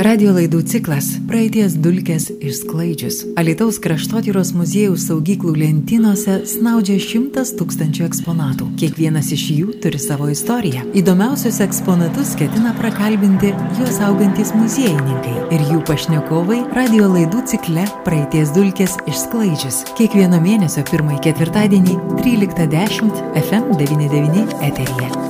Radio 0.00 0.30
laidų 0.32 0.62
ciklas 0.64 1.10
Praeities 1.28 1.74
dulkės 1.84 2.30
išsklaidžius. 2.40 3.18
Alitaus 3.36 3.76
kraštotyros 3.84 4.54
muziejaus 4.56 5.02
saugyklų 5.10 5.52
lentynose 5.60 6.38
snaudžia 6.48 6.96
šimtas 7.04 7.50
tūkstančių 7.58 8.06
eksponatų. 8.06 8.70
Kiekvienas 8.80 9.28
iš 9.36 9.44
jų 9.58 9.74
turi 9.84 10.00
savo 10.00 10.30
istoriją. 10.32 10.86
Įdomiausius 10.96 11.60
eksponatus 11.66 12.32
ketina 12.40 12.72
prakalbinti 12.78 13.52
juos 13.76 14.00
augantis 14.06 14.54
muziejininkai 14.56 15.34
ir 15.52 15.66
jų 15.68 15.82
pašnekovai 15.90 16.62
radio 16.78 17.10
laidų 17.12 17.44
cikle 17.52 17.84
Praeities 18.06 18.54
dulkės 18.56 18.96
išsklaidžius. 19.04 19.82
Kiekvieno 20.00 20.40
mėnesio 20.40 20.86
pirmąjį 20.88 21.26
ketvirtadienį 21.28 21.98
13.10 22.22 23.20
FM99 23.42 24.48
eteryje. 24.70 25.29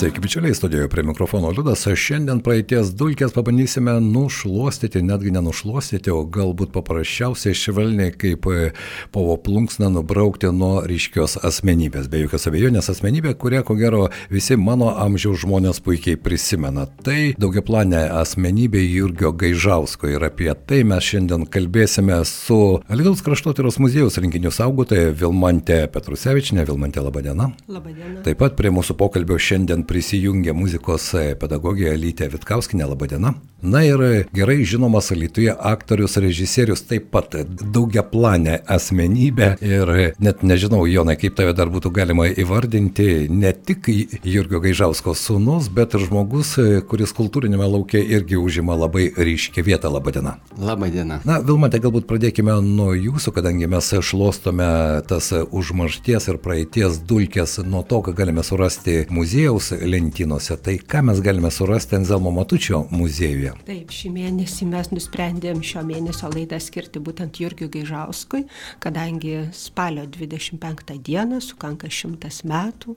Sveiki, 0.00 0.20
bičiuliai, 0.20 0.54
studijoje 0.54 0.88
prie 0.88 1.02
mikrofono 1.04 1.50
Liudas. 1.52 1.82
Šiandien 1.84 2.38
praeities 2.40 2.94
dulkės 2.96 3.34
pabandysime 3.36 3.98
nušluostyti, 4.00 5.02
netgi 5.04 5.28
nenušluostyti, 5.34 6.08
o 6.08 6.22
galbūt 6.24 6.70
paprasčiausiai 6.72 7.52
švelniai 7.52 8.14
kaip 8.16 8.48
e, 8.48 8.70
povo 9.12 9.34
plunksną 9.36 9.90
nubraukti 9.92 10.48
nuo 10.56 10.86
ryškios 10.88 11.36
asmenybės. 11.44 12.08
Be 12.08 12.22
jokios 12.22 12.48
abejonės 12.48 12.88
asmenybė, 12.94 13.34
kurią 13.42 13.60
ko 13.68 13.76
gero 13.76 14.06
visi 14.32 14.56
mano 14.56 14.88
amžiaus 15.04 15.42
žmonės 15.42 15.82
puikiai 15.84 16.16
prisimena. 16.16 16.86
Tai 17.04 17.18
daugiaplanė 17.36 18.06
asmenybė 18.22 18.80
Jurgio 18.86 19.34
Gaižausko 19.36 20.14
ir 20.14 20.24
apie 20.30 20.48
tai 20.64 20.80
mes 20.80 21.10
šiandien 21.12 21.44
kalbėsime 21.44 22.22
su 22.24 22.80
Lietuvos 22.88 23.20
kraštotyros 23.28 23.76
muziejaus 23.84 24.16
rinkinių 24.16 24.54
saugotoja 24.62 25.12
Vilmante 25.12 25.82
Petrusevičinė. 25.92 26.64
Vilmante, 26.72 27.04
laba 27.04 27.26
diena. 27.28 27.52
Labadiena. 27.68 28.24
Taip 28.24 28.40
pat 28.40 28.56
prie 28.56 28.72
mūsų 28.72 28.96
pokalbio 28.96 29.36
šiandien 29.36 29.84
prisijungia 29.90 30.54
muzikos 30.54 31.10
pedagogija 31.40 31.96
Lytė 31.98 32.28
Vitkauskinė, 32.30 32.86
laba 32.92 33.08
diena. 33.10 33.34
Na 33.60 33.82
ir 33.84 34.00
gerai 34.32 34.62
žinomas 34.64 35.10
Lietuvoje 35.12 35.52
aktorius, 35.52 36.14
režisierius, 36.22 36.80
taip 36.88 37.10
pat 37.12 37.34
daugia 37.74 38.00
planė 38.06 38.60
asmenybė 38.70 39.50
ir 39.60 39.90
net 40.22 40.44
nežinau, 40.46 40.86
Jonai, 40.88 41.18
kaip 41.20 41.34
tave 41.36 41.52
dar 41.58 41.68
būtų 41.72 41.92
galima 41.92 42.28
įvardinti, 42.30 43.26
ne 43.28 43.50
tik 43.52 43.90
Jurgio 44.24 44.62
Gaižausko 44.64 45.12
sūnus, 45.18 45.68
bet 45.74 45.96
ir 45.98 46.06
žmogus, 46.06 46.54
kuris 46.88 47.12
kultūrinėme 47.16 47.68
laukia 47.74 48.00
irgi 48.00 48.38
užima 48.40 48.78
labai 48.78 49.10
ryškę 49.12 49.66
vietą, 49.66 49.90
laba 49.92 50.14
diena. 50.14 50.36
Labą 50.56 50.88
dieną. 50.94 51.20
Na, 51.28 51.40
Vilmate, 51.44 51.82
galbūt 51.82 52.08
pradėkime 52.08 52.56
nuo 52.64 52.94
jūsų, 52.94 53.34
kadangi 53.36 53.68
mes 53.68 53.92
šlostome 54.06 54.70
tas 55.10 55.32
užmaršties 55.36 56.30
ir 56.30 56.40
praeities 56.40 57.02
dulkės 57.10 57.58
nuo 57.66 57.82
to, 57.84 58.00
ką 58.06 58.16
galime 58.16 58.46
surasti 58.46 59.02
muziejaus 59.12 59.74
lentynose. 59.80 60.56
Tai 60.60 60.76
ką 60.78 61.02
mes 61.08 61.20
galime 61.24 61.50
surasti 61.50 61.96
Enzelmo 61.98 62.32
Matučio 62.34 62.84
muziejuje? 62.90 63.54
Taip, 63.68 63.92
šį 63.94 64.12
mėnesį 64.14 64.68
mes 64.70 64.92
nusprendėm 64.92 65.62
šio 65.66 65.84
mėnesio 65.88 66.30
laidą 66.34 66.60
skirti 66.62 67.02
būtent 67.02 67.40
Jurgiu 67.42 67.70
Gaižauskui, 67.72 68.44
kadangi 68.82 69.36
spalio 69.56 70.06
25 70.06 70.98
dieną 71.06 71.40
sukanka 71.44 71.90
šimtas 71.90 72.42
metų 72.48 72.96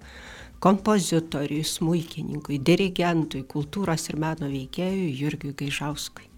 kompozitoriui, 0.63 1.63
smūkininkui, 1.67 2.59
dirigentui, 2.63 3.43
kultūros 3.49 4.07
ir 4.11 4.19
meno 4.21 4.47
veikėjui 4.51 5.09
Jurgiui 5.19 5.55
Gaižauskui. 5.59 6.29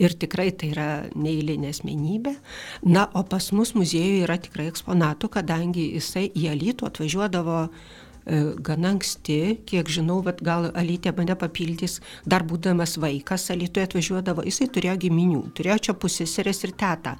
Ir 0.00 0.14
tikrai 0.16 0.48
tai 0.56 0.70
yra 0.72 0.86
neįlinė 1.12 1.68
asmenybė. 1.74 2.32
Na, 2.88 3.04
o 3.12 3.22
pas 3.28 3.50
mus 3.52 3.74
muziejuje 3.76 4.22
yra 4.24 4.38
tikrai 4.40 4.70
eksponatų, 4.70 5.28
kadangi 5.36 5.90
jisai 5.98 6.30
į 6.32 6.48
Alytų 6.54 6.88
atvažiuodavo 6.88 7.58
gana 8.24 8.92
anksti, 8.94 9.38
kiek 9.66 9.88
žinau, 9.90 10.20
bet 10.22 10.42
gal 10.44 10.70
Alytė 10.78 11.12
mane 11.16 11.34
papildys, 11.38 11.98
dar 12.28 12.44
būdamas 12.46 12.96
vaikas 13.02 13.48
Alytuje 13.54 13.88
atvažiuodavo, 13.88 14.44
jisai 14.46 14.68
turėjo 14.72 14.96
giminių, 15.06 15.42
turėjo 15.56 15.78
čia 15.88 15.96
pusėserės 15.98 16.62
ir 16.66 16.74
tetą 16.78 17.16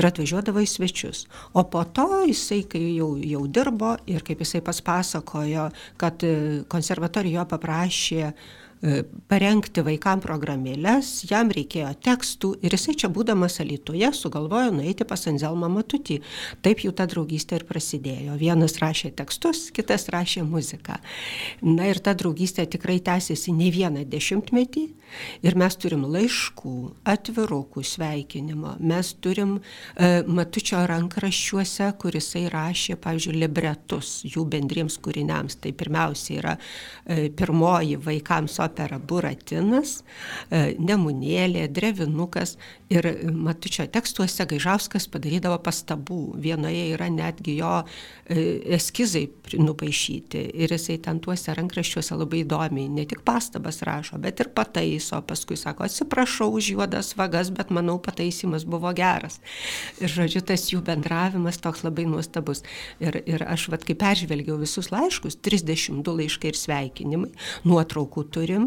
ir 0.00 0.08
atvažiuodavo 0.08 0.62
į 0.64 0.70
svečius. 0.70 1.26
O 1.52 1.64
po 1.68 1.84
to 1.84 2.24
jisai, 2.28 2.62
kai 2.70 2.82
jau, 2.96 3.12
jau 3.18 3.44
dirbo 3.46 3.96
ir 4.10 4.24
kaip 4.26 4.40
jisai 4.44 4.62
paspasakojo, 4.64 5.68
kad 6.00 6.24
konservatorijoje 6.72 7.46
paprašė 7.50 8.32
parengti 9.28 9.82
vaikam 9.84 10.22
programėlės, 10.24 11.26
jam 11.28 11.50
reikėjo 11.52 11.90
tekstų 12.00 12.52
ir 12.64 12.72
jisai 12.72 12.94
čia 13.02 13.10
būdamas 13.12 13.58
Alytuje 13.60 14.08
sugalvojo 14.16 14.70
nueiti 14.78 15.04
pas 15.04 15.26
Anzelmą 15.28 15.68
Matutį. 15.68 16.20
Taip 16.64 16.80
jų 16.86 16.94
ta 16.96 17.04
draugystė 17.10 17.60
ir 17.60 17.66
prasidėjo. 17.68 18.38
Vienas 18.40 18.78
rašė 18.80 19.12
tekstus, 19.18 19.66
kitas 19.76 20.08
rašė 20.12 20.46
muziką. 20.48 20.96
Na 21.66 21.90
ir 21.90 22.00
ta 22.00 22.14
draugystė 22.16 22.64
tikrai 22.72 23.00
tęsiasi 23.04 23.52
ne 23.52 23.68
vieną 23.74 24.06
dešimtmetį 24.08 24.86
ir 25.44 25.56
mes 25.58 25.76
turim 25.80 26.04
laiškų, 26.08 26.74
atvirukų 27.10 27.82
sveikinimo, 27.86 28.76
mes 28.80 29.12
turim 29.22 29.56
e, 29.58 30.22
Matučio 30.30 30.82
rankraščiuose, 30.88 31.90
kurisai 32.00 32.46
rašė, 32.52 32.96
pavyzdžiui, 33.02 33.36
libretus 33.42 34.12
jų 34.28 34.46
bendriems 34.50 34.98
kūriniams. 35.02 35.58
Tai 35.60 35.72
pirmiausia 35.76 36.36
yra 36.38 36.56
e, 36.56 37.28
pirmoji 37.36 37.98
vaikams 38.04 38.60
opera 38.70 38.98
Buratinas, 38.98 40.00
Nemunėlė, 40.50 41.66
Drevinukas 41.74 42.56
ir 42.90 43.06
Matučio 43.30 43.86
tekstuose 43.90 44.46
Gaižauskas 44.50 45.08
padarydavo 45.10 45.58
pastabų. 45.62 46.20
Vienoje 46.42 46.86
yra 46.94 47.10
netgi 47.12 47.58
jo 47.60 47.74
eskizai 48.30 49.26
nupaišyti 49.58 50.42
ir 50.62 50.72
jisai 50.74 50.98
ten 51.02 51.20
tuose 51.22 51.54
rankraščiuose 51.56 52.16
labai 52.18 52.44
įdomiai 52.44 52.90
ne 52.90 53.06
tik 53.08 53.24
pastabas 53.26 53.80
rašo, 53.86 54.18
bet 54.22 54.42
ir 54.42 54.50
pataiso, 54.54 55.20
paskui 55.26 55.58
sako, 55.58 55.86
atsiprašau 55.88 56.50
už 56.58 56.72
juodas 56.76 57.12
vagas, 57.18 57.50
bet 57.54 57.72
manau 57.74 57.98
pataisimas 58.02 58.66
buvo 58.68 58.92
geras. 58.96 59.40
Ir 60.00 60.12
žodžiu, 60.12 60.44
tas 60.46 60.68
jų 60.70 60.82
bendravimas 60.86 61.58
toks 61.62 61.82
labai 61.86 62.06
nuostabus. 62.10 62.62
Ir, 63.02 63.20
ir 63.26 63.44
aš, 63.46 63.68
vad, 63.72 63.84
kai 63.86 63.96
peržvelgiau 63.98 64.58
visus 64.60 64.90
laiškus, 64.94 65.40
32 65.42 66.16
laiškai 66.22 66.52
ir 66.52 66.58
sveikinimai, 66.58 67.32
nuotraukų 67.66 68.26
turim, 68.34 68.59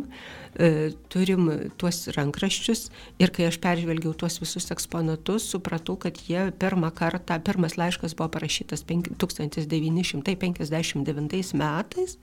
turim 1.10 1.48
tuos 1.82 2.04
rankraščius 2.14 2.92
ir 3.22 3.32
kai 3.34 3.48
aš 3.50 3.58
peržvelgiau 3.64 4.14
tuos 4.18 4.36
visus 4.42 4.72
eksponatus, 4.74 5.44
supratau, 5.50 5.96
kad 5.98 6.18
jie 6.28 6.52
pirmą 6.62 6.92
kartą, 6.94 7.40
pirmas 7.44 7.78
laiškas 7.80 8.16
buvo 8.18 8.30
parašytas 8.36 8.82
1959 8.86 11.54
metais 11.58 12.18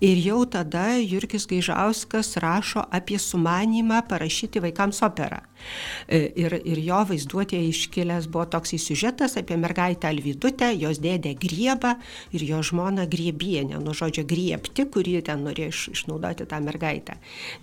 ir 0.00 0.16
jau 0.26 0.44
tada 0.44 0.96
Jurgis 1.00 1.46
Gaižauskas 1.48 2.36
rašo 2.44 2.82
apie 2.92 3.18
sumanimą 3.18 4.02
parašyti 4.08 4.60
vaikams 4.64 5.02
operą. 5.06 5.40
Ir, 6.12 6.52
ir 6.60 6.78
jo 6.84 7.00
vaizduotėje 7.08 7.68
iškilęs 7.70 8.26
buvo 8.28 8.44
toks 8.52 8.74
įsiužetas 8.76 9.38
apie 9.40 9.56
mergaitę 9.56 10.08
Alvidutę, 10.10 10.68
jos 10.76 10.98
dėdę 11.00 11.32
Griebą 11.40 11.94
ir 12.36 12.42
jo 12.44 12.60
žmoną 12.62 13.08
Griebienę, 13.08 13.80
nuo 13.80 13.94
žodžio 13.96 14.24
griebti, 14.28 14.84
kurį 14.84 15.22
ten 15.24 15.40
norėjo 15.46 15.68
iš, 15.72 15.88
išnaudoti 15.96 16.44
tą 16.50 16.60
mergaitę. 16.64 16.93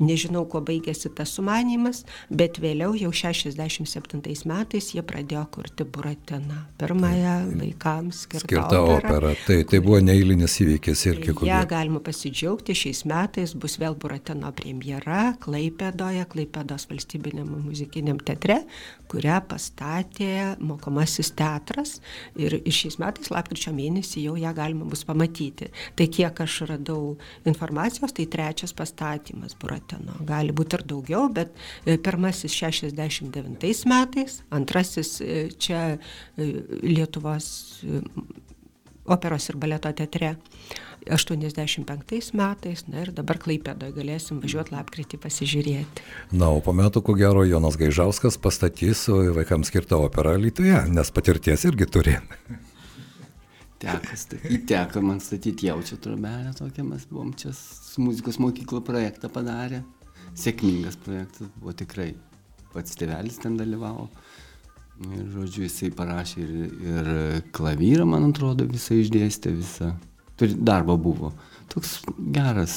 Nežinau, 0.01 0.45
kuo 0.49 0.61
baigėsi 0.65 1.11
tas 1.15 1.33
sumanimas, 1.37 2.03
bet 2.29 2.59
vėliau 2.61 2.95
jau 2.97 3.11
67 3.13 4.45
metais 4.49 4.91
jie 4.95 5.03
pradėjo 5.05 5.45
kurti 5.55 5.85
Buratiną, 5.85 6.65
pirmąją 6.81 7.35
vaikams 7.61 8.25
skirtą, 8.25 8.45
skirtą 8.45 8.81
operą. 8.85 8.97
operą. 8.97 9.33
Tai, 9.47 9.57
tai 9.69 9.81
buvo 9.83 9.99
neįlinis 10.03 10.57
įvykis 10.63 11.05
ir 11.09 11.21
kiek 11.25 11.43
Ja 11.47 11.61
galima 11.69 12.01
pasidžiaugti, 12.03 12.75
šiais 12.77 13.03
metais 13.09 13.55
bus 13.57 13.77
vėl 13.81 13.95
Buratino 13.99 14.51
premjera 14.55 15.35
Klaipėdoje, 15.41 16.25
Klaipėdos 16.31 16.87
valstybinėme 16.91 17.61
muzikiniam 17.65 18.19
teatre, 18.21 18.61
kurią 19.11 19.39
pastatė 19.49 20.55
mokomasis 20.63 21.33
teatras 21.37 21.97
ir, 22.39 22.57
šiais 22.71 22.97
metais, 23.01 23.31
lapkričio 23.33 23.73
mėnesį, 23.75 24.25
jau 24.27 24.37
ją 24.39 24.53
galima 24.55 24.87
bus 24.89 25.03
pamatyti. 25.07 25.71
Tai 25.97 26.07
kiek 26.11 26.43
aš 26.45 26.61
radau 26.69 27.15
informacijos, 27.47 28.15
tai 28.15 28.27
trečias 28.31 28.73
pastatymas 29.21 29.55
Buratino. 29.59 30.13
Gali 30.25 30.51
būti 30.51 30.77
ir 30.77 30.85
daugiau, 30.85 31.29
bet 31.29 31.53
pirmasis 31.85 32.51
69 32.51 33.85
metais, 33.85 34.41
antrasis 34.51 35.21
čia 35.57 35.97
Lietuvos 36.37 37.83
operos 39.05 39.49
ir 39.49 39.57
baleto 39.57 39.91
teatre 39.91 40.35
85 41.09 42.33
metais, 42.37 42.83
na 42.87 43.01
ir 43.01 43.11
dabar 43.11 43.39
Klaipėdoje 43.41 43.95
galėsim 43.95 44.41
važiuoti 44.41 44.75
lapkritį 44.75 45.17
pasižiūrėti. 45.17 46.03
Na, 46.31 46.51
o 46.53 46.61
po 46.61 46.73
metų, 46.73 47.01
ko 47.01 47.15
gero, 47.17 47.43
Jonas 47.43 47.77
Gaižauskas 47.77 48.37
pastatys 48.37 49.07
vaikams 49.09 49.71
skirtą 49.71 50.03
operą 50.05 50.37
Lietuvoje, 50.37 50.85
nes 50.93 51.11
patirties 51.11 51.65
irgi 51.65 51.89
turi. 51.89 52.19
Teko 53.81 54.17
statyti, 54.17 54.59
teko 54.69 55.01
man 55.01 55.19
statyti 55.23 55.67
jaučio 55.67 55.97
trobelę 55.97 56.53
tokią, 56.57 56.85
mes 56.85 57.07
buvom 57.09 57.33
čia 57.33 57.53
su 57.57 58.01
muzikos 58.01 58.37
mokyklo 58.39 58.81
projektą 58.85 59.29
padarę. 59.33 59.81
Sėkmingas 60.37 60.99
projektas 61.01 61.49
buvo 61.57 61.73
tikrai. 61.75 62.13
Pats 62.71 62.95
tėvelis 62.95 63.41
ten 63.41 63.57
dalyvavo. 63.59 64.07
Ir, 65.01 65.25
žodžiu, 65.33 65.65
jisai 65.65 65.89
parašė 65.97 66.43
ir, 66.43 66.51
ir 66.91 67.09
klavyrą, 67.57 68.05
man 68.07 68.29
atrodo, 68.29 68.67
visą 68.69 68.99
išdėstė, 69.01 69.55
visą. 69.57 69.95
Darbo 70.41 70.95
buvo. 70.97 71.31
Toks 71.73 71.99
geras, 72.33 72.75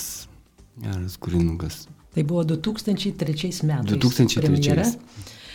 geras 0.81 1.19
kūrinukas. 1.21 1.85
Tai 2.15 2.25
buvo 2.29 2.45
2003 2.49 3.65
metais. 3.69 3.93
2003. 3.93 4.41
Premjera. 4.41 4.89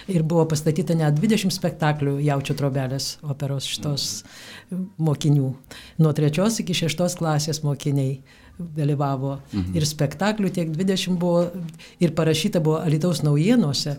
Ir 0.09 0.23
buvo 0.25 0.45
pastatyta 0.49 0.95
net 0.97 1.19
20 1.19 1.53
spektaklių 1.53 2.17
jaučio 2.25 2.55
trobelės 2.57 3.11
operos 3.21 3.67
šitos 3.69 4.07
mokinių. 4.97 5.51
Nuo 6.01 6.13
trečios 6.17 6.59
iki 6.63 6.77
šeštos 6.77 7.17
klasės 7.19 7.61
mokiniai 7.65 8.19
dalyvavo. 8.59 9.37
Mhm. 9.53 9.75
Ir 9.77 9.85
spektaklių 9.87 10.51
tiek 10.53 10.71
20 10.75 11.17
buvo 11.19 11.45
ir 12.03 12.11
parašyta 12.15 12.61
buvo 12.63 12.79
Alitaus 12.83 13.21
naujienose, 13.23 13.97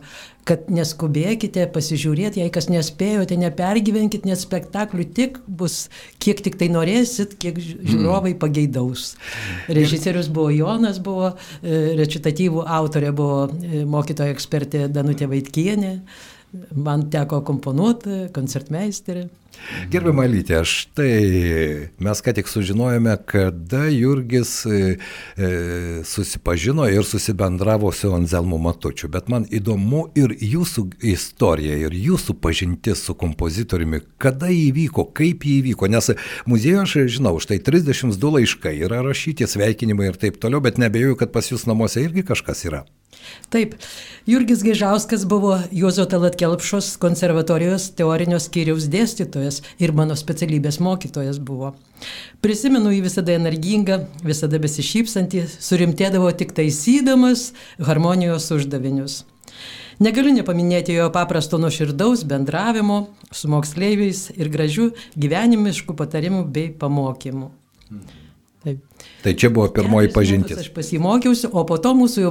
kad 0.48 0.68
neskubėkite 0.72 1.66
pasižiūrėti, 1.74 2.40
jei 2.42 2.52
kas 2.52 2.68
nespėjote, 2.72 3.36
nepergyvenkit, 3.40 4.26
nes 4.28 4.42
spektaklių 4.44 5.06
tik 5.16 5.38
bus, 5.46 5.88
kiek 6.22 6.40
tik 6.44 6.58
tai 6.60 6.70
norėsit, 6.72 7.36
kiek 7.40 7.60
žiūrovai 7.60 8.34
mhm. 8.34 8.40
pageidaus. 8.42 9.14
Režisierius 9.68 10.30
buvo 10.32 10.50
Jonas, 10.54 11.00
buvo 11.02 11.32
e, 11.32 11.94
recitatyvų 12.00 12.66
autorė, 12.80 13.14
buvo 13.16 13.46
e, 13.48 13.84
mokytoja 13.88 14.34
ekspertė 14.36 14.86
Danutė 14.92 15.30
Vaitkienė, 15.30 15.94
man 16.74 17.08
teko 17.10 17.42
komponuoti, 17.46 18.26
koncertmeisterį. 18.34 19.28
Gerbiamą 19.90 20.24
Lytę, 20.30 20.60
štai 20.64 21.90
mes 22.00 22.20
ką 22.22 22.32
tik 22.38 22.48
sužinojome, 22.48 23.16
kada 23.28 23.88
Jurgis 23.90 24.52
e, 24.66 24.96
e, 25.36 25.48
susipažino 26.06 26.86
ir 26.88 27.04
susibendravo 27.04 27.90
su 27.92 28.12
Anzelmu 28.14 28.58
Matučiu, 28.62 29.10
bet 29.12 29.28
man 29.28 29.44
įdomu 29.50 30.06
ir 30.18 30.32
jūsų 30.38 30.86
istorija, 31.12 31.76
ir 31.86 31.96
jūsų 31.98 32.38
pažintis 32.40 33.02
su 33.04 33.14
kompozitoriumi, 33.18 34.00
kada 34.22 34.48
įvyko, 34.54 35.10
kaip 35.18 35.44
įvyko, 35.44 35.90
nes 35.90 36.12
muziejuje 36.46 36.86
aš 36.86 36.96
žinau, 37.18 37.36
štai 37.42 37.60
32 37.66 38.32
laiškai 38.38 38.78
yra 38.86 39.02
rašyti, 39.06 39.50
sveikinimai 39.50 40.12
ir 40.12 40.22
taip 40.22 40.40
toliau, 40.40 40.62
bet 40.64 40.80
nebejoju, 40.80 41.18
kad 41.20 41.34
pas 41.34 41.52
jūs 41.52 41.66
namuose 41.68 42.06
irgi 42.06 42.26
kažkas 42.32 42.64
yra. 42.70 42.86
Taip, 43.50 43.74
Jurgis 44.30 44.62
Gaižauskas 44.62 45.24
buvo 45.28 45.56
Juozo 45.74 46.04
Talatkelpšos 46.06 46.92
konservatorijos 47.02 47.88
teorinio 47.98 48.38
skyriaus 48.42 48.86
dėstytojas 48.92 49.60
ir 49.82 49.94
mano 49.96 50.16
specialybės 50.18 50.78
mokytojas 50.82 51.40
buvo. 51.42 51.72
Prisimenu 52.44 52.92
jį 52.94 53.02
visada 53.08 53.34
energingą, 53.36 54.04
visada 54.24 54.60
besišypsantį, 54.62 55.44
surimtėdavo 55.58 56.30
tik 56.38 56.54
taisydamas 56.56 57.50
harmonijos 57.82 58.48
uždavinius. 58.54 59.24
Negaliu 60.00 60.32
nepaminėti 60.32 60.94
jo 60.96 61.10
paprasto 61.12 61.58
nuoširdaus 61.60 62.22
bendravimo 62.28 63.02
su 63.36 63.50
moksleiviais 63.52 64.30
ir 64.38 64.48
gražių 64.52 64.86
gyvenimiškų 65.20 65.96
patarimų 65.98 66.46
bei 66.54 66.70
pamokymų. 66.72 67.50
Taip. 68.64 68.89
Tai 69.22 69.34
čia 69.36 69.50
buvo 69.52 69.68
pirmoji 69.68 70.08
pažintis. 70.14 70.58
Aš 70.58 70.70
pasimokiausi, 70.72 71.50
o 71.52 71.64
po 71.68 71.76
to 71.82 71.92
mūsų 71.96 72.22
jau 72.24 72.30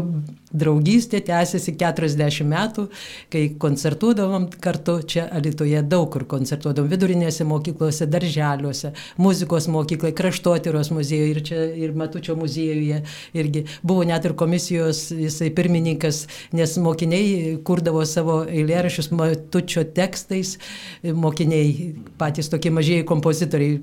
draugystė 0.49 1.19
tęsiasi 1.21 1.75
40 1.77 2.47
metų, 2.49 2.87
kai 3.29 3.43
koncertuodavom 3.61 4.47
kartu 4.61 4.97
čia 5.05 5.27
Alitoje 5.37 5.81
daug 5.85 6.07
kur 6.13 6.25
koncertuodavom, 6.29 6.89
vidurinėse 6.89 7.45
mokyklose, 7.45 8.07
darželiuose, 8.09 8.93
muzikos 9.21 9.69
mokyklai, 9.69 10.11
kraštotyros 10.17 10.89
muziejuje 10.95 11.35
ir 11.35 11.41
čia 11.45 11.67
ir 11.83 11.93
Matučio 11.99 12.33
muziejuje 12.39 13.03
irgi 13.37 13.65
buvo 13.83 14.07
net 14.07 14.25
ir 14.25 14.33
komisijos 14.39 15.09
jisai 15.13 15.51
pirmininkas, 15.53 16.23
nes 16.57 16.75
mokiniai 16.81 17.59
kurdavo 17.65 18.01
savo 18.09 18.39
eilėrašius 18.49 19.11
Matučio 19.13 19.85
tekstais, 19.93 20.55
mokiniai 21.03 21.93
patys 22.17 22.49
tokie 22.49 22.73
mažieji 22.73 23.05
kompozitoriai 23.09 23.77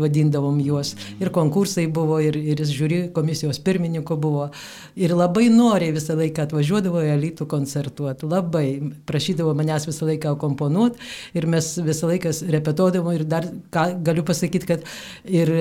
vadindavom 0.00 0.60
juos 0.64 0.94
ir 1.20 1.32
konkursai 1.34 1.86
buvo 1.92 2.22
ir 2.28 2.38
ir 2.38 2.62
jis 2.62 2.72
žiūri 2.76 3.00
komisijos 3.16 3.60
pirmininko 3.66 4.16
buvo. 4.20 4.48
Ir 4.96 5.14
labai 5.16 5.48
noriai 5.52 5.94
visą 5.96 6.16
laiką 6.18 6.46
atvažiuodavo 6.46 7.02
į 7.04 7.12
elitų 7.16 7.48
koncertuoti. 7.50 8.28
Labai 8.30 8.66
prašydavo 9.08 9.54
manęs 9.58 9.88
visą 9.88 10.08
laiką 10.10 10.36
komponuoti 10.42 11.00
ir 11.36 11.48
mes 11.50 11.72
visą 11.86 12.10
laiką 12.12 12.34
repetuodavom 12.56 13.14
ir 13.16 13.26
dar 13.28 13.48
ką, 13.74 13.88
galiu 14.06 14.26
pasakyti, 14.26 14.72
kad 14.72 14.88
ir 15.24 15.52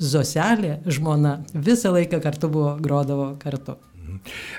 Zoselė, 0.00 0.78
žmona, 0.88 1.40
visą 1.54 1.94
laiką 1.94 2.22
kartu 2.24 2.50
buvo, 2.52 2.74
grodavo 2.82 3.34
kartu. 3.40 3.78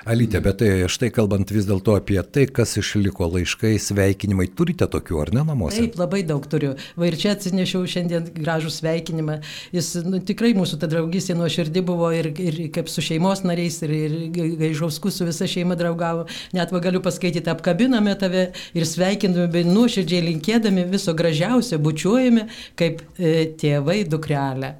Alytė, 0.08 0.40
bet 0.42 0.58
tai 0.62 0.70
štai 0.90 1.10
kalbant 1.14 1.50
vis 1.54 1.66
dėlto 1.68 1.94
apie 1.98 2.18
tai, 2.34 2.46
kas 2.50 2.74
išliko 2.80 3.28
laiškai, 3.30 3.74
sveikinimai, 3.80 4.48
turite 4.58 4.88
tokių 4.90 5.20
ar 5.22 5.32
ne 5.36 5.44
namuose? 5.46 5.78
Taip, 5.78 5.98
labai 6.00 6.22
daug 6.26 6.46
turiu. 6.50 6.72
Va 6.98 7.08
ir 7.08 7.16
čia 7.20 7.34
atsinešiau 7.36 7.86
šiandien 7.90 8.26
gražų 8.34 8.72
sveikinimą. 8.74 9.38
Jis 9.74 9.92
nu, 10.06 10.20
tikrai 10.26 10.52
mūsų 10.58 10.80
ta 10.82 10.90
draugystė 10.90 11.36
nuo 11.38 11.48
širdį 11.52 11.84
buvo 11.86 12.10
ir, 12.16 12.32
ir 12.42 12.58
kaip 12.74 12.90
su 12.92 13.04
šeimos 13.04 13.44
nariais, 13.46 13.78
ir, 13.86 13.94
ir 13.94 14.16
Gaižausku 14.62 15.12
su 15.14 15.28
visa 15.28 15.48
šeima 15.50 15.78
draugavo. 15.78 16.26
Net 16.56 16.74
va 16.74 16.82
galiu 16.84 17.02
paskaityti, 17.04 17.50
apkabiname 17.52 18.16
tave 18.18 18.48
ir 18.74 18.88
sveikiname, 18.88 19.48
bei 19.52 19.66
nuoširdžiai 19.68 20.26
linkėdami 20.30 20.88
viso 20.90 21.14
gražiausio, 21.18 21.78
bučiuojame 21.82 22.48
kaip 22.78 23.04
e, 23.18 23.52
tėvai 23.60 24.02
dukrelę. 24.10 24.74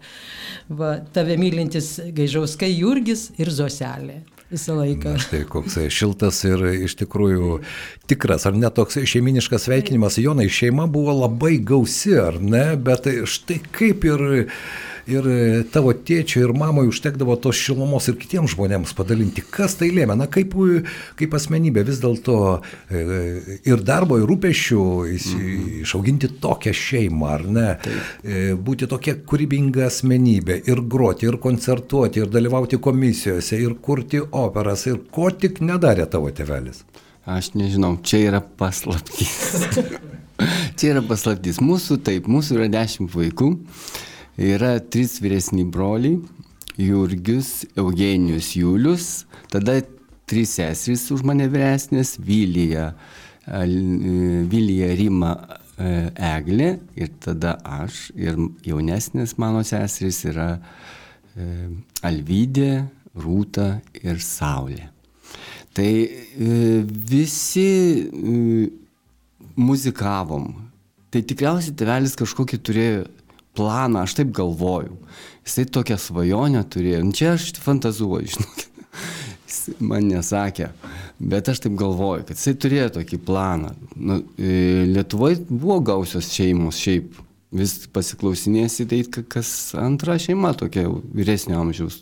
Va, 0.72 0.96
tave 1.14 1.38
mylintis 1.40 1.94
Gaižauskai 2.16 2.72
Jurgis 2.74 3.30
ir 3.40 3.50
Zoselė 3.52 4.22
visą 4.52 4.76
laiką. 4.78 5.16
Na, 5.16 5.22
štai 5.22 5.42
koks 5.48 5.78
šiltas 5.92 6.42
ir 6.48 6.62
iš 6.86 6.96
tikrųjų 7.00 7.58
tikras, 8.10 8.46
ar 8.48 8.56
ne 8.58 8.70
toks 8.74 9.00
šeiminiškas 9.08 9.66
sveikinimas. 9.68 10.20
Jonai, 10.22 10.48
šeima 10.52 10.86
buvo 10.92 11.14
labai 11.22 11.56
gausi, 11.58 12.14
ar 12.20 12.38
ne, 12.42 12.72
bet 12.76 13.08
štai 13.28 13.60
kaip 13.72 14.06
ir 14.08 14.26
ir 15.10 15.26
tavo 15.72 15.92
tėčiui 15.96 16.44
ir 16.44 16.52
mamai 16.56 16.84
užtekdavo 16.90 17.36
tos 17.42 17.58
šilumos 17.58 18.08
ir 18.10 18.18
kitiems 18.20 18.54
žmonėms 18.54 18.94
padalinti. 18.98 19.44
Kas 19.44 19.76
tai 19.80 19.90
lėmė? 19.94 20.16
Na, 20.18 20.28
kaip, 20.30 20.54
kaip 21.18 21.36
asmenybė 21.38 21.84
vis 21.88 22.00
dėlto 22.02 22.36
e, 22.90 23.02
ir 23.68 23.84
darbo, 23.86 24.18
ir 24.20 24.28
rūpešių 24.30 24.82
mhm. 25.02 25.52
išauginti 25.82 26.32
tokią 26.42 26.74
šeimą, 26.76 27.30
ar 27.32 27.46
ne? 27.46 27.68
Taip. 27.82 28.14
E, 28.22 28.44
būti 28.54 28.88
tokia 28.90 29.16
kūrybinga 29.26 29.86
asmenybė 29.88 30.62
ir 30.70 30.84
groti, 30.92 31.28
ir 31.30 31.38
koncertuoti, 31.42 32.22
ir 32.22 32.32
dalyvauti 32.32 32.80
komisijose, 32.82 33.58
ir 33.58 33.76
kurti 33.82 34.22
operas, 34.22 34.86
ir 34.90 35.02
ko 35.12 35.30
tik 35.34 35.62
nedarė 35.64 36.08
tavo 36.10 36.30
tėvelis. 36.34 36.84
Aš 37.28 37.52
nežinau, 37.54 37.94
čia 38.02 38.18
yra 38.32 38.40
paslaptys. 38.42 39.62
čia 40.78 40.96
yra 40.96 41.02
paslaptys. 41.06 41.60
Mūsų 41.62 42.00
taip, 42.02 42.26
mūsų 42.26 42.56
yra 42.58 42.66
dešimt 42.72 43.12
vaikų. 43.14 43.52
Yra 44.38 44.78
trys 44.80 45.20
vyresni 45.20 45.64
broliai- 45.64 46.20
Jurgius, 46.78 47.64
Eugenijus, 47.76 48.56
Julius, 48.56 49.26
tada 49.50 49.82
trys 50.26 50.56
seserys 50.56 51.10
už 51.12 51.22
mane 51.22 51.48
vyresnės- 51.52 52.16
Vilija, 52.28 52.94
Vilija 53.46 54.94
Rima 54.96 55.36
e, 55.76 56.08
Eglė 56.16 56.78
ir 56.96 57.10
tada 57.20 57.58
aš 57.60 58.10
ir 58.16 58.38
jaunesnės 58.64 59.36
mano 59.36 59.60
seserys 59.60 60.24
yra 60.24 60.62
e, 61.36 61.68
Alvydė, 62.02 62.88
Rūta 63.12 63.82
ir 64.00 64.16
Saulė. 64.16 64.88
Tai 65.74 65.92
e, 65.92 66.84
visi 66.86 68.08
muzikavom. 69.56 70.54
Tai 71.12 71.20
tikriausiai 71.20 71.76
tevelis 71.76 72.16
kažkokį 72.16 72.58
turėjo 72.64 73.02
planą, 73.56 74.02
aš 74.06 74.16
taip 74.20 74.32
galvoju. 74.36 74.96
Jisai 75.46 75.66
tokią 75.74 75.98
svajonę 75.98 76.62
turėjo. 76.70 77.02
Nu, 77.06 77.14
čia 77.16 77.34
aš 77.36 77.50
fantazuoju, 77.62 78.30
žinokit. 78.34 78.68
Jis 79.48 79.82
man 79.84 80.06
nesakė, 80.08 80.70
bet 81.20 81.50
aš 81.52 81.64
taip 81.66 81.74
galvoju, 81.80 82.24
kad 82.28 82.38
jisai 82.38 82.54
turėjo 82.62 82.88
tokį 82.98 83.20
planą. 83.26 83.74
Nu, 83.96 84.22
e, 84.38 84.86
Lietuvoje 84.88 85.42
buvo 85.50 85.80
gausios 85.92 86.32
šeimos 86.32 86.80
šiaip. 86.80 87.20
Vis 87.52 87.74
pasiklausinėsi, 87.92 88.86
tai 88.88 89.02
kas 89.28 89.48
antra 89.76 90.14
šeima 90.16 90.54
tokia 90.56 90.86
vyresnio 90.88 91.58
amžiaus 91.60 91.98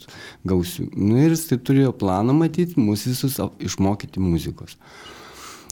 gausių. 0.46 0.84
Nu, 0.94 1.16
ir 1.18 1.34
jis 1.34 1.48
tai 1.48 1.58
turėjo 1.58 1.90
planą 1.98 2.36
matyti, 2.38 2.78
mūsų 2.78 3.10
visus 3.16 3.40
išmokyti 3.66 4.22
muzikos 4.22 4.76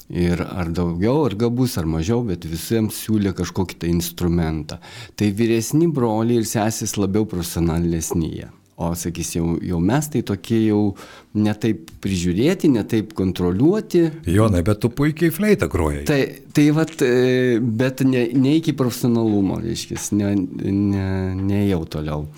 ir 0.09 0.41
ar 0.41 0.71
daugiau, 0.73 1.25
ar 1.29 1.37
gabus, 1.39 1.77
ar 1.79 1.89
mažiau, 1.89 2.23
bet 2.27 2.47
visiems 2.49 3.03
siūlė 3.05 3.35
kažkokį 3.37 3.81
tai 3.83 3.91
instrumentą. 3.93 4.81
Tai 5.17 5.33
vyresni 5.37 5.89
broliai 5.93 6.41
ir 6.43 6.49
sesės 6.49 6.97
labiau 7.01 7.29
profesionalesni 7.29 8.33
jie. 8.37 8.49
O 8.79 8.93
sakys, 8.95 9.33
jau, 9.35 9.57
jau 9.59 9.81
mes 9.83 10.07
tai 10.07 10.21
tokie 10.23 10.61
jau 10.69 10.93
netaip 11.35 11.89
prižiūrėti, 11.99 12.69
netaip 12.71 13.11
kontroliuoti. 13.19 14.05
Jonai, 14.31 14.61
bet 14.63 14.79
tu 14.85 14.93
puikiai 14.95 15.35
fleitą 15.35 15.67
grojai. 15.73 16.05
Tai, 16.07 16.21
tai 16.55 16.69
vat, 16.77 16.95
e, 17.03 17.59
bet 17.59 18.05
ne, 18.07 18.29
ne 18.39 18.55
iki 18.61 18.77
profesionalumo, 18.79 19.59
reiškia, 19.65 19.99
ne, 20.21 20.31
ne, 20.71 21.09
ne 21.43 21.65
jau 21.67 21.83
toliau. 21.91 22.29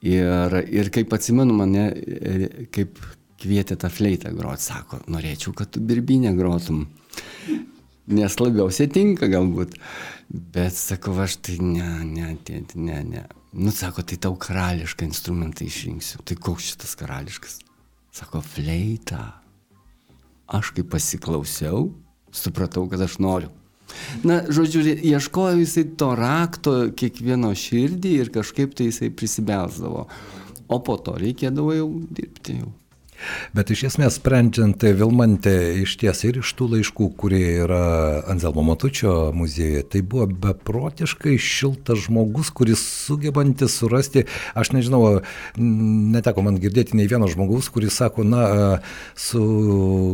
Ir, 0.00 0.56
ir 0.72 0.88
kaip 0.96 1.12
atsimenu 1.12 1.52
mane, 1.52 1.90
e, 1.92 2.50
kaip 2.72 2.96
kvietė 3.40 3.76
tą 3.80 3.90
fleitą 3.92 4.32
groti, 4.36 4.66
sako, 4.68 5.00
norėčiau, 5.10 5.54
kad 5.56 5.72
tu 5.74 5.82
birbinę 5.84 6.32
grotum. 6.38 6.86
Nes 8.10 8.36
labiausiai 8.40 8.90
tinka 8.90 9.28
galbūt. 9.30 9.76
Bet 10.30 10.76
sakau, 10.78 11.16
aš 11.22 11.40
tai 11.46 11.56
ne, 11.62 11.88
ne, 12.06 12.32
tėti, 12.46 12.78
ne, 12.78 13.00
ne. 13.06 13.24
Nu, 13.52 13.72
sako, 13.74 14.04
tai 14.06 14.18
tau 14.22 14.36
karališką 14.38 15.06
instrumentą 15.08 15.66
išrinksiu. 15.66 16.20
Tai 16.26 16.36
koks 16.38 16.72
šitas 16.72 16.94
karališkas? 16.98 17.58
Sako, 18.14 18.42
fleita. 18.46 19.24
Aš 20.50 20.70
kaip 20.76 20.90
pasiklausiau, 20.92 21.88
supratau, 22.34 22.86
kad 22.90 23.02
aš 23.02 23.18
noriu. 23.22 23.50
Na, 24.26 24.40
žodžiu, 24.46 24.84
ieškojo 24.86 25.58
jisai 25.58 25.86
to 25.98 26.12
rakto 26.18 26.74
kiekvieno 26.94 27.50
širdį 27.58 28.12
ir 28.22 28.30
kažkaip 28.34 28.74
tai 28.78 28.90
jisai 28.90 29.10
prisibelsdavo. 29.10 30.06
O 30.70 30.78
po 30.86 30.94
to 31.02 31.16
reikėdavo 31.18 31.74
jau 31.74 31.88
dirbti 32.06 32.60
jau. 32.60 32.70
Bet 33.56 33.70
iš 33.72 33.84
esmės, 33.90 34.18
sprendžiant 34.20 34.82
Vilmantę 34.96 35.54
iš 35.82 35.96
ties 36.00 36.24
ir 36.28 36.40
iš 36.42 36.52
tų 36.58 36.70
laiškų, 36.74 37.08
kurie 37.20 37.42
yra 37.64 37.84
Anzelmo 38.30 38.64
Matučio 38.66 39.30
muziejuje, 39.36 39.84
tai 39.92 40.02
buvo 40.02 40.28
beprotiškai 40.48 41.36
šiltas 41.40 42.06
žmogus, 42.06 42.52
kuris 42.54 42.82
sugebantis 43.06 43.78
surasti, 43.80 44.26
aš 44.54 44.74
nežinau, 44.76 45.20
neteko 45.56 46.44
man 46.46 46.60
girdėti 46.62 46.98
nei 46.98 47.10
vieno 47.10 47.30
žmogaus, 47.30 47.70
kuris 47.72 47.98
sako, 48.00 48.26
na, 48.26 48.44
su 49.18 49.42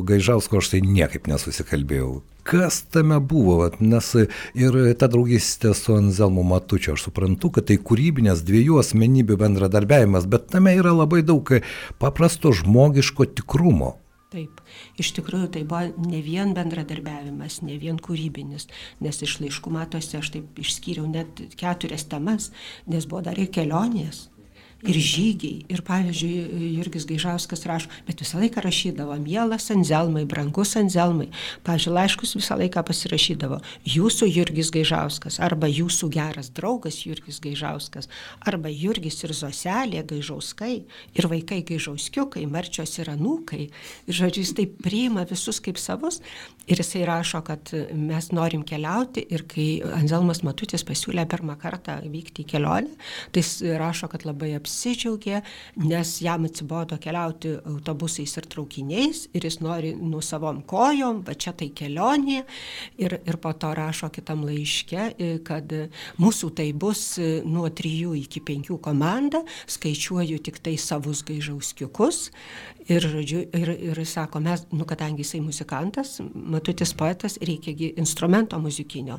Gaižausku 0.06 0.60
aš 0.60 0.75
tai 0.75 0.82
niekaip 0.86 1.30
nesusikalbėjau 1.30 2.16
kas 2.46 2.80
tame 2.94 3.18
buvo, 3.20 3.58
nes 3.80 4.12
ir 4.54 4.78
ta 5.00 5.08
draugystė 5.10 5.74
su 5.74 5.96
Anzelmu 5.98 6.44
Matučiu, 6.46 6.94
aš 6.94 7.08
suprantu, 7.08 7.50
kad 7.56 7.68
tai 7.70 7.78
kūrybinės 7.82 8.44
dviejų 8.46 8.80
asmenybių 8.82 9.38
bendradarbiavimas, 9.42 10.28
bet 10.30 10.50
tame 10.54 10.76
yra 10.78 10.94
labai 10.94 11.22
daug 11.26 11.50
paprasto 12.02 12.54
žmogiško 12.54 13.28
tikrumo. 13.38 13.96
Taip, 14.34 14.58
iš 15.00 15.12
tikrųjų 15.16 15.48
tai 15.54 15.62
buvo 15.70 16.08
ne 16.10 16.20
vien 16.22 16.50
bendradarbiavimas, 16.54 17.60
ne 17.66 17.78
vien 17.82 17.98
kūrybinis, 18.02 18.66
nes 19.00 19.20
iš 19.22 19.38
laiškų 19.42 19.74
matosi 19.74 20.18
aš 20.18 20.32
taip 20.34 20.58
išskyriau 20.62 21.06
net 21.10 21.44
keturias 21.58 22.08
temas, 22.10 22.50
nes 22.90 23.06
buvo 23.06 23.22
dar 23.26 23.38
ir 23.38 23.52
kelionės 23.54 24.26
ir 24.87 24.99
žygiai. 25.02 25.64
Ir 25.73 25.83
pavyzdžiui, 25.87 26.73
Jurgis 26.76 27.07
Gaižauskas 27.09 27.66
rašo, 27.69 27.90
bet 28.07 28.21
visą 28.23 28.40
laiką 28.40 28.62
rašydavo, 28.64 29.16
mielas 29.23 29.69
Anzelmai, 29.75 30.25
brangus 30.28 30.76
Anzelmai. 30.78 31.28
Pavyzdžiui, 31.66 31.95
laiškus 31.97 32.37
visą 32.38 32.59
laiką 32.61 32.83
pasirašydavo, 32.87 33.59
jūsų 33.97 34.28
Jurgis 34.31 34.71
Gaižauskas, 34.75 35.40
arba 35.43 35.71
jūsų 35.71 36.11
geras 36.14 36.50
draugas 36.55 37.00
Jurgis 37.07 37.40
Gaižauskas, 37.45 38.11
arba 38.47 38.71
Jurgis 38.73 39.19
ir 39.26 39.35
Zoselė 39.37 40.05
Gaižauskai, 40.07 40.76
ir 41.16 41.31
vaikai 41.33 41.62
Gaižauskiukai, 41.66 42.47
Marčios 42.50 42.97
ir 43.00 43.11
Anūkai. 43.14 43.66
Ir 44.07 44.21
žodžiu, 44.21 44.45
jis 44.45 44.55
taip 44.57 44.78
priima 44.85 45.26
visus 45.28 45.61
kaip 45.62 45.81
savus. 45.83 46.21
Ir 46.66 46.81
jisai 46.83 47.05
rašo, 47.07 47.43
kad 47.47 47.71
mes 47.95 48.33
norim 48.35 48.64
keliauti 48.66 49.23
ir 49.31 49.45
kai 49.47 49.66
Anzelmas 49.95 50.43
Matutis 50.47 50.83
pasiūlė 50.87 51.26
pirmą 51.31 51.55
kartą 51.61 52.00
vykti 52.11 52.43
į 52.43 52.49
kelionę, 52.50 52.97
tai 53.31 53.45
jis 53.45 53.52
rašo, 53.78 54.09
kad 54.11 54.26
labai 54.26 54.57
apsirūpino 54.59 54.75
apsidžiaugė, 54.76 55.40
nes 55.80 56.11
jam 56.21 56.45
atsibodo 56.45 56.99
keliauti 57.00 57.54
autobusais 57.64 58.37
ir 58.37 58.47
traukiniais 58.52 59.26
ir 59.33 59.47
jis 59.49 59.61
nori 59.64 59.95
nu 59.97 60.21
savom 60.21 60.61
kojom, 60.68 61.23
va 61.25 61.35
čia 61.35 61.54
tai 61.56 61.71
kelionė. 61.73 62.45
Ir, 63.00 63.18
ir 63.25 63.38
po 63.40 63.52
to 63.56 63.73
rašo 63.76 64.11
kitam 64.12 64.45
laiške, 64.45 65.40
kad 65.47 65.73
mūsų 66.21 66.52
tai 66.56 66.71
bus 66.73 67.16
nuo 67.45 67.68
3 67.68 68.12
iki 68.21 68.42
5 68.45 68.76
komanda, 68.85 69.42
skaičiuoju 69.66 70.42
tik 70.45 70.61
tai 70.61 70.76
savus 70.76 71.25
gaižauskiukus. 71.26 72.30
Ir, 72.87 73.02
žodžiu, 73.02 73.40
ir, 73.50 73.71
ir 73.88 73.99
sako, 74.06 74.38
mes, 74.45 74.62
nu, 74.71 74.85
kadangi 74.87 75.25
jisai 75.25 75.40
muzikantas, 75.42 76.21
matutis 76.23 76.92
poetas, 76.95 77.35
reikia 77.42 77.75
instrumento 77.99 78.61
muzikinio. 78.62 79.18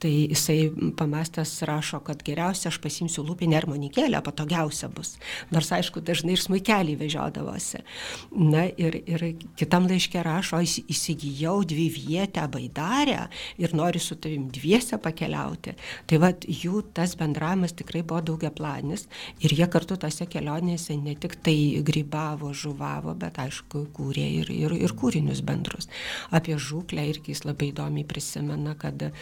Tai 0.00 0.12
jisai 0.30 0.70
pamastęs 0.96 1.52
rašo, 1.68 2.00
kad 2.06 2.24
geriausia 2.24 2.70
aš 2.72 2.80
pasimsiu 2.80 3.26
lūpinę 3.28 3.58
armonikėlę, 3.60 4.22
patogiausia 4.24 4.81
bus. 4.88 5.16
Nors 5.52 5.70
aišku, 5.74 6.02
dažnai 6.04 6.36
ir 6.36 6.42
smaikelį 6.42 6.96
vežiodavosi. 7.00 7.82
Na 8.36 8.64
ir, 8.66 8.98
ir 9.06 9.24
kitam 9.58 9.88
laiškė 9.90 10.22
rašo, 10.26 10.60
įsigijau 10.62 11.62
dvi 11.68 11.88
vietę 11.92 12.44
baidarę 12.52 13.28
ir 13.60 13.74
noriu 13.76 14.02
su 14.02 14.16
tavim 14.16 14.48
dviese 14.52 14.98
pakeliauti. 15.02 15.76
Tai 16.10 16.20
vad 16.22 16.46
jų 16.48 16.82
tas 16.96 17.16
bendravimas 17.18 17.74
tikrai 17.78 18.02
buvo 18.02 18.22
daugia 18.32 18.52
planis 18.54 19.06
ir 19.42 19.54
jie 19.56 19.68
kartu 19.70 19.98
tose 20.00 20.26
kelionėse 20.30 20.96
ne 20.98 21.14
tik 21.18 21.38
tai 21.44 21.56
grybavo, 21.84 22.52
žuvavo, 22.56 23.14
bet 23.18 23.38
aišku, 23.42 23.86
kūrė 23.96 24.26
ir, 24.42 24.52
ir, 24.52 24.76
ir 24.86 24.96
kūrinius 24.98 25.42
bendrus. 25.46 25.88
Apie 26.34 26.56
žūklę 26.60 27.04
irgi 27.10 27.34
jis 27.34 27.44
labai 27.46 27.70
įdomiai 27.72 28.06
prisimena, 28.08 28.74
kad 28.78 29.08
e, 29.08 29.12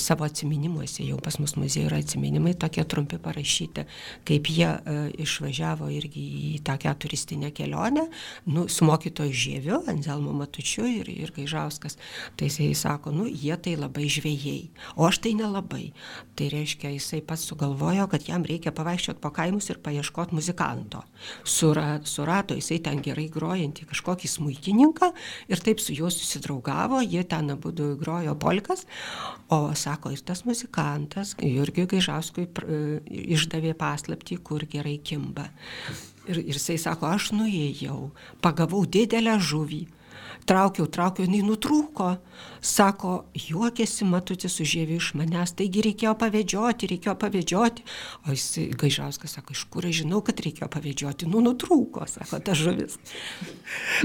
savo 0.00 0.26
atminimuose, 0.28 1.04
jau 1.06 1.18
pas 1.22 1.38
mus 1.42 1.56
muziejuje 1.58 1.88
yra 1.88 2.00
atminimai 2.02 2.54
tokie 2.58 2.84
trumpi 2.84 3.18
parašyti, 3.22 3.84
kaip 4.28 4.50
jie 4.52 4.57
e, 4.66 4.96
išvažiavo 5.22 5.88
irgi 5.94 6.24
į 6.52 6.52
tokią 6.66 6.94
turistinę 7.00 7.50
kelionę, 7.54 8.06
nu, 8.50 8.66
su 8.68 8.86
mokytoju 8.88 9.32
Žieviu, 9.32 9.80
Anzelmo 9.90 10.32
Matučiu 10.36 10.86
ir, 10.88 11.08
ir 11.10 11.32
Gaižauskas. 11.36 11.98
Tai 12.36 12.48
jisai 12.48 12.72
sako, 12.78 13.12
nu, 13.14 13.26
jie 13.28 13.56
tai 13.62 13.76
labai 13.78 14.08
žvėjai, 14.10 14.70
o 14.96 15.06
aš 15.08 15.20
tai 15.24 15.34
nelabai. 15.38 15.92
Tai 16.38 16.50
reiškia, 16.52 16.92
jisai 16.96 17.20
pats 17.26 17.46
sugalvojo, 17.48 18.08
kad 18.12 18.28
jam 18.28 18.46
reikia 18.46 18.72
pavaikščioti 18.74 19.22
po 19.22 19.32
kaimus 19.34 19.70
ir 19.72 19.80
paieškoti 19.84 20.36
muzikanto. 20.36 21.02
Sura, 21.44 21.98
surato 22.08 22.56
jisai 22.58 22.80
ten 22.84 23.02
gerai 23.04 23.28
grojantį 23.32 23.88
kažkokį 23.90 24.30
smūkininką 24.30 25.10
ir 25.50 25.62
taip 25.64 25.82
su 25.82 25.96
juo 25.96 26.10
susidraugavo, 26.12 27.02
jie 27.02 27.24
ten 27.28 27.54
abu 27.54 27.72
grojo 27.98 28.34
polkas, 28.38 28.84
o 29.52 29.72
sako, 29.74 30.12
ir 30.14 30.22
tas 30.26 30.44
muzikantas 30.48 31.34
Jurgiui 31.42 31.88
Gaižauskui 31.90 32.46
išdavė 33.08 33.74
paslapti, 33.78 34.38
kur 34.48 34.64
gerai 34.70 34.98
kimba. 35.04 35.48
Ir, 36.28 36.40
ir 36.40 36.56
jisai 36.56 36.78
sako, 36.80 37.08
aš 37.12 37.30
nuėjau, 37.36 38.10
pagavau 38.44 38.82
didelę 38.84 39.38
žuvį, 39.40 39.84
traukiau, 40.46 40.86
traukiau, 40.86 41.26
jinai 41.26 41.42
nutrūko. 41.46 42.16
Sako, 42.62 43.28
juokėsi 43.38 44.06
matutis 44.08 44.56
užėvė 44.62 44.96
iš 44.98 45.12
manęs, 45.18 45.52
taigi 45.58 45.82
reikėjo 45.86 46.14
pavedžioti, 46.18 46.88
reikėjo 46.90 47.14
pavedžioti. 47.18 47.84
O 48.26 48.34
jis 48.34 48.74
Gaižauskas 48.78 49.36
sako, 49.38 49.54
iš 49.54 49.62
kur 49.70 49.86
aš 49.86 50.00
žinau, 50.02 50.20
kad 50.26 50.42
reikėjo 50.42 50.68
pavedžioti, 50.74 51.28
nu 51.30 51.42
nutrūko, 51.44 52.06
sako, 52.10 52.40
ta 52.42 52.56
žuvis. 52.58 52.98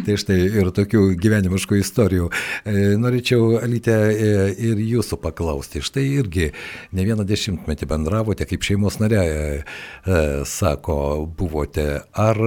tai 0.05 0.17
štai 0.21 0.37
ir 0.49 0.69
tokių 0.75 1.01
gyvenimiškų 1.21 1.79
istorijų. 1.81 2.29
E, 2.29 2.75
norėčiau, 3.01 3.57
Alytė, 3.63 3.97
e, 4.13 4.31
ir 4.69 4.81
jūsų 4.81 5.17
paklausti. 5.23 5.81
Štai 5.85 6.05
irgi 6.19 6.51
ne 6.93 7.07
vieną 7.07 7.25
dešimtmetį 7.29 7.89
bendravote, 7.89 8.47
kaip 8.49 8.65
šeimos 8.65 8.99
narė, 9.01 9.23
e, 9.25 10.21
sako, 10.49 11.25
buvote. 11.25 12.03
Ar 12.13 12.37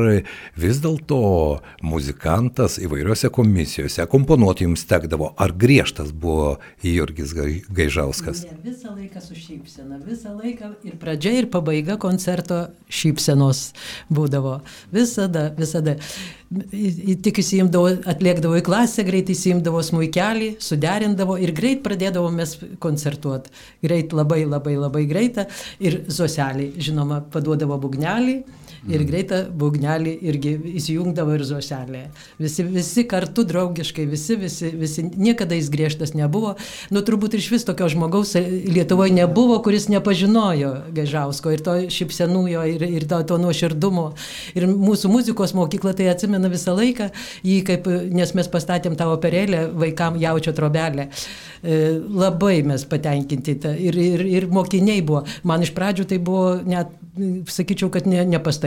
vis 0.54 0.82
dėlto 0.84 1.22
muzikantas 1.82 2.78
įvairiose 2.82 3.32
komisijose 3.34 3.75
komponuoti 4.10 4.64
jums 4.64 4.86
tekdavo? 4.88 5.32
Ar 5.36 5.52
griežtas 5.52 6.12
buvo 6.12 6.56
Jurgis 6.82 7.34
Gaižauskas. 7.68 8.44
Ne, 8.46 8.56
visą 8.64 8.94
laiką 8.94 9.20
su 9.22 9.36
šypsena, 9.36 9.98
visą 10.06 10.34
laiką 10.36 10.72
ir 10.86 10.96
pradžia, 11.00 11.34
ir 11.40 11.48
pabaiga 11.52 11.98
koncerto 12.00 12.66
šypsenos 12.88 13.70
būdavo. 14.12 14.58
Visada, 14.94 15.48
visada. 15.58 15.96
Tik 17.26 17.40
įsijimdavo, 17.42 17.90
atliekdavo 18.06 18.60
į 18.60 18.64
klasę, 18.66 19.02
greit 19.06 19.30
įsijimdavo 19.32 19.80
smūkelį, 19.82 20.52
suderindavo 20.62 21.38
ir 21.42 21.50
greit 21.56 21.82
pradėdavo 21.86 22.30
mes 22.34 22.54
koncertuoti. 22.82 23.50
Greit, 23.82 24.14
labai, 24.14 24.44
labai, 24.46 24.76
labai 24.78 25.06
greitą. 25.10 25.48
Ir 25.82 26.04
zoselį, 26.06 26.72
žinoma, 26.86 27.24
paduodavo 27.34 27.80
bugnelį 27.82 28.40
ir 28.86 29.00
mhm. 29.00 29.08
greitą 29.10 29.40
būgnelį 29.50 30.14
irgi 30.30 30.54
įsijungdavo 30.80 31.36
ir 31.36 31.44
zoselė. 31.46 32.02
Visi, 32.40 32.64
visi 32.66 33.06
kartu 33.08 33.44
draugiškai, 33.48 34.06
visi, 34.10 34.36
visi, 34.40 34.70
visi, 34.76 35.04
niekada 35.16 35.58
jis 35.58 35.70
griežtas 35.72 36.14
nebuvo. 36.16 36.54
Nu, 36.94 37.02
turbūt 37.06 37.36
iš 37.38 37.50
vis 37.52 37.66
tokio 37.66 37.88
žmogaus 37.92 38.34
Lietuvoje 38.36 39.14
nebuvo, 39.14 39.58
kuris 39.64 39.88
nepažinojo 39.92 40.72
Gaižausko 40.96 41.54
ir 41.54 41.64
to 41.66 41.76
šipsenujo, 41.92 42.64
ir, 42.76 42.84
ir 43.00 43.08
to, 43.08 43.20
to 43.26 43.38
nuoširdumo. 43.42 44.06
Ir 44.58 44.68
mūsų 44.70 45.10
muzikos 45.12 45.54
mokykla 45.56 45.94
tai 45.96 46.10
atsimena 46.12 46.50
visą 46.52 46.76
laiką, 46.76 47.10
jį 47.46 47.58
kaip, 47.66 47.88
nes 48.14 48.34
mes 48.36 48.50
pastatėm 48.52 48.98
tą 48.98 49.08
operėlę 49.14 49.66
vaikam 49.76 50.18
jaučio 50.20 50.54
trobelę. 50.56 51.08
E, 51.62 51.80
labai 51.96 52.60
mes 52.66 52.84
patenkinti 52.88 53.56
ir, 53.56 53.98
ir, 53.98 54.24
ir 54.40 54.48
mokiniai 54.52 55.02
buvo. 55.06 55.24
Man 55.46 55.64
iš 55.64 55.72
pradžių 55.76 56.08
tai 56.10 56.20
buvo 56.22 56.56
net 56.66 56.92
sakyčiau, 57.48 57.88
kad 57.92 58.06
ne, 58.08 58.20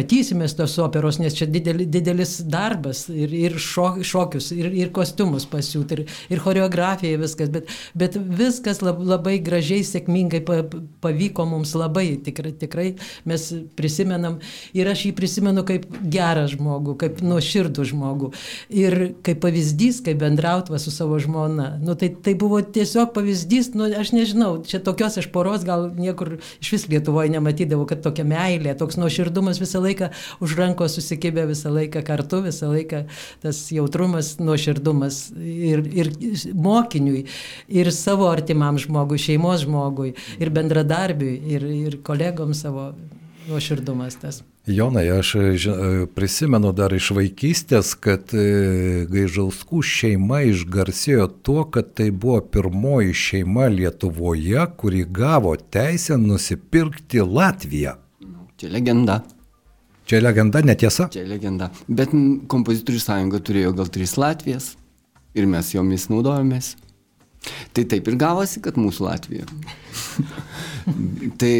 nepastatysime 0.10 0.48
tos 0.58 0.78
operos, 0.78 1.20
nes 1.20 1.34
čia 1.34 1.46
dideli, 1.48 1.86
didelis 1.86 2.42
darbas 2.42 3.10
ir, 3.10 3.32
ir 3.34 3.58
šo, 3.60 4.02
šokius, 4.04 4.52
ir, 4.52 4.72
ir 4.74 4.92
kostiumus 4.92 5.46
pasiūti, 5.46 5.94
ir, 5.94 6.10
ir 6.30 6.40
choreografija, 6.40 7.18
viskas, 7.18 7.50
bet, 7.50 7.70
bet 7.94 8.18
viskas 8.18 8.82
lab, 8.82 9.00
labai 9.00 9.40
gražiai, 9.40 9.84
sėkmingai 9.84 10.42
pavyko 11.02 11.46
mums 11.46 11.76
labai, 11.76 12.18
tikrai, 12.24 12.54
tikrai 12.54 12.88
mes 13.26 13.54
prisimenam 13.76 14.40
ir 14.74 14.90
aš 14.90 15.06
jį 15.08 15.14
prisimenu 15.16 15.64
kaip 15.68 15.86
gerą 16.02 16.48
žmogų, 16.50 16.98
kaip 17.00 17.22
nuoširdų 17.22 17.86
žmogų 17.92 18.32
ir 18.70 19.14
kaip 19.24 19.42
pavyzdys, 19.44 20.02
kaip 20.06 20.20
bendrautva 20.20 20.80
su 20.80 20.92
savo 20.92 21.20
žmona. 21.20 21.78
Nu, 21.84 21.96
tai, 22.00 22.10
tai 22.10 22.36
buvo 22.40 22.62
tiesiog 22.62 23.14
pavyzdys, 23.16 23.74
nu, 23.78 23.90
aš 24.00 24.14
nežinau, 24.16 24.58
čia 24.66 24.82
tokios 24.84 25.20
aš 25.22 25.30
poros 25.32 25.66
gal 25.68 25.90
niekur 25.96 26.38
iš 26.60 26.74
vis 26.76 26.88
Lietuvoje 26.90 27.30
nematydavau, 27.32 27.86
kad 27.86 28.02
tokia 28.02 28.26
meilė, 28.28 28.74
toks 28.78 28.98
nuoširdumas 29.00 29.60
visą 29.62 29.82
laiką 29.84 29.99
laiką 30.00 30.10
už 30.40 30.56
rankos 30.58 30.96
susikibę, 30.96 31.48
visą 31.48 31.72
laiką 31.74 32.04
kartu, 32.04 32.42
visą 32.44 32.72
laiką 32.72 33.06
tas 33.42 33.72
jautrumas, 33.72 34.40
nuoširdumas 34.40 35.32
ir, 35.38 35.84
ir 35.94 36.12
mokiniui, 36.54 37.26
ir 37.68 37.92
savo 37.92 38.30
artimam 38.30 38.78
žmogui, 38.78 39.20
šeimos 39.20 39.66
žmogui, 39.66 40.14
ir 40.40 40.50
bendradarbiui, 40.50 41.40
ir, 41.50 41.64
ir 41.64 42.00
kolegom 42.04 42.54
savo 42.54 42.94
nuoširdumas 43.50 44.16
tas. 44.22 44.44
Jonai, 44.70 45.08
aš 45.10 45.36
e, 45.36 45.40
e, 45.40 46.06
prisimenu 46.14 46.70
dar 46.78 46.94
iš 46.94 47.10
vaikystės, 47.18 47.96
kad 47.98 48.30
e, 48.38 49.06
Gaižauskų 49.10 49.82
šeima 49.82 50.44
išgarsėjo 50.52 51.26
tuo, 51.42 51.64
kad 51.74 51.96
tai 51.98 52.12
buvo 52.12 52.44
pirmoji 52.54 53.16
šeima 53.18 53.66
Lietuvoje, 53.74 54.68
kuri 54.78 55.08
gavo 55.10 55.56
teisę 55.58 56.20
nusipirkti 56.22 57.26
Latviją. 57.26 57.98
Čia 58.60 58.70
legenda. 58.76 59.22
Čia 60.10 60.24
legenda, 60.26 60.62
netiesa? 60.66 61.06
Čia 61.14 61.22
legenda. 61.30 61.68
Bet 61.86 62.10
kompozitorių 62.50 63.02
sąjunga 63.04 63.40
turėjo 63.46 63.76
gal 63.78 63.90
tris 63.94 64.16
Latvijas 64.18 64.72
ir 65.38 65.46
mes 65.46 65.68
jomis 65.76 66.08
naudojomės. 66.10 66.72
Tai 67.78 67.84
taip 67.88 68.10
ir 68.10 68.18
gavosi, 68.20 68.58
kad 68.66 68.80
mūsų 68.82 69.06
Latvija. 69.06 69.46
tai 71.40 71.52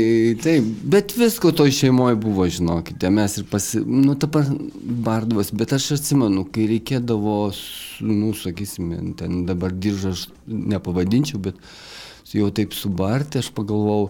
taip, 0.42 0.66
bet 0.96 1.14
visko 1.16 1.52
toj 1.56 1.76
šeimoje 1.78 2.18
buvo, 2.20 2.48
žinokite, 2.50 3.12
mes 3.14 3.38
ir 3.38 3.46
pasi... 3.52 3.84
Nu, 3.86 4.18
ta 4.18 4.28
bardvas, 4.34 5.54
bet 5.54 5.78
aš 5.78 5.92
atsimenu, 6.00 6.48
kai 6.50 6.66
reikėdavo, 6.74 7.38
nu, 8.10 8.34
sakysime, 8.34 9.00
ten 9.22 9.46
dabar 9.48 9.78
diržą 9.78 10.16
aš 10.18 10.26
nepavadinčiau, 10.50 11.40
bet 11.52 11.62
jau 12.34 12.50
taip 12.54 12.74
subarti, 12.78 13.40
aš 13.44 13.54
pagalvojau, 13.54 14.10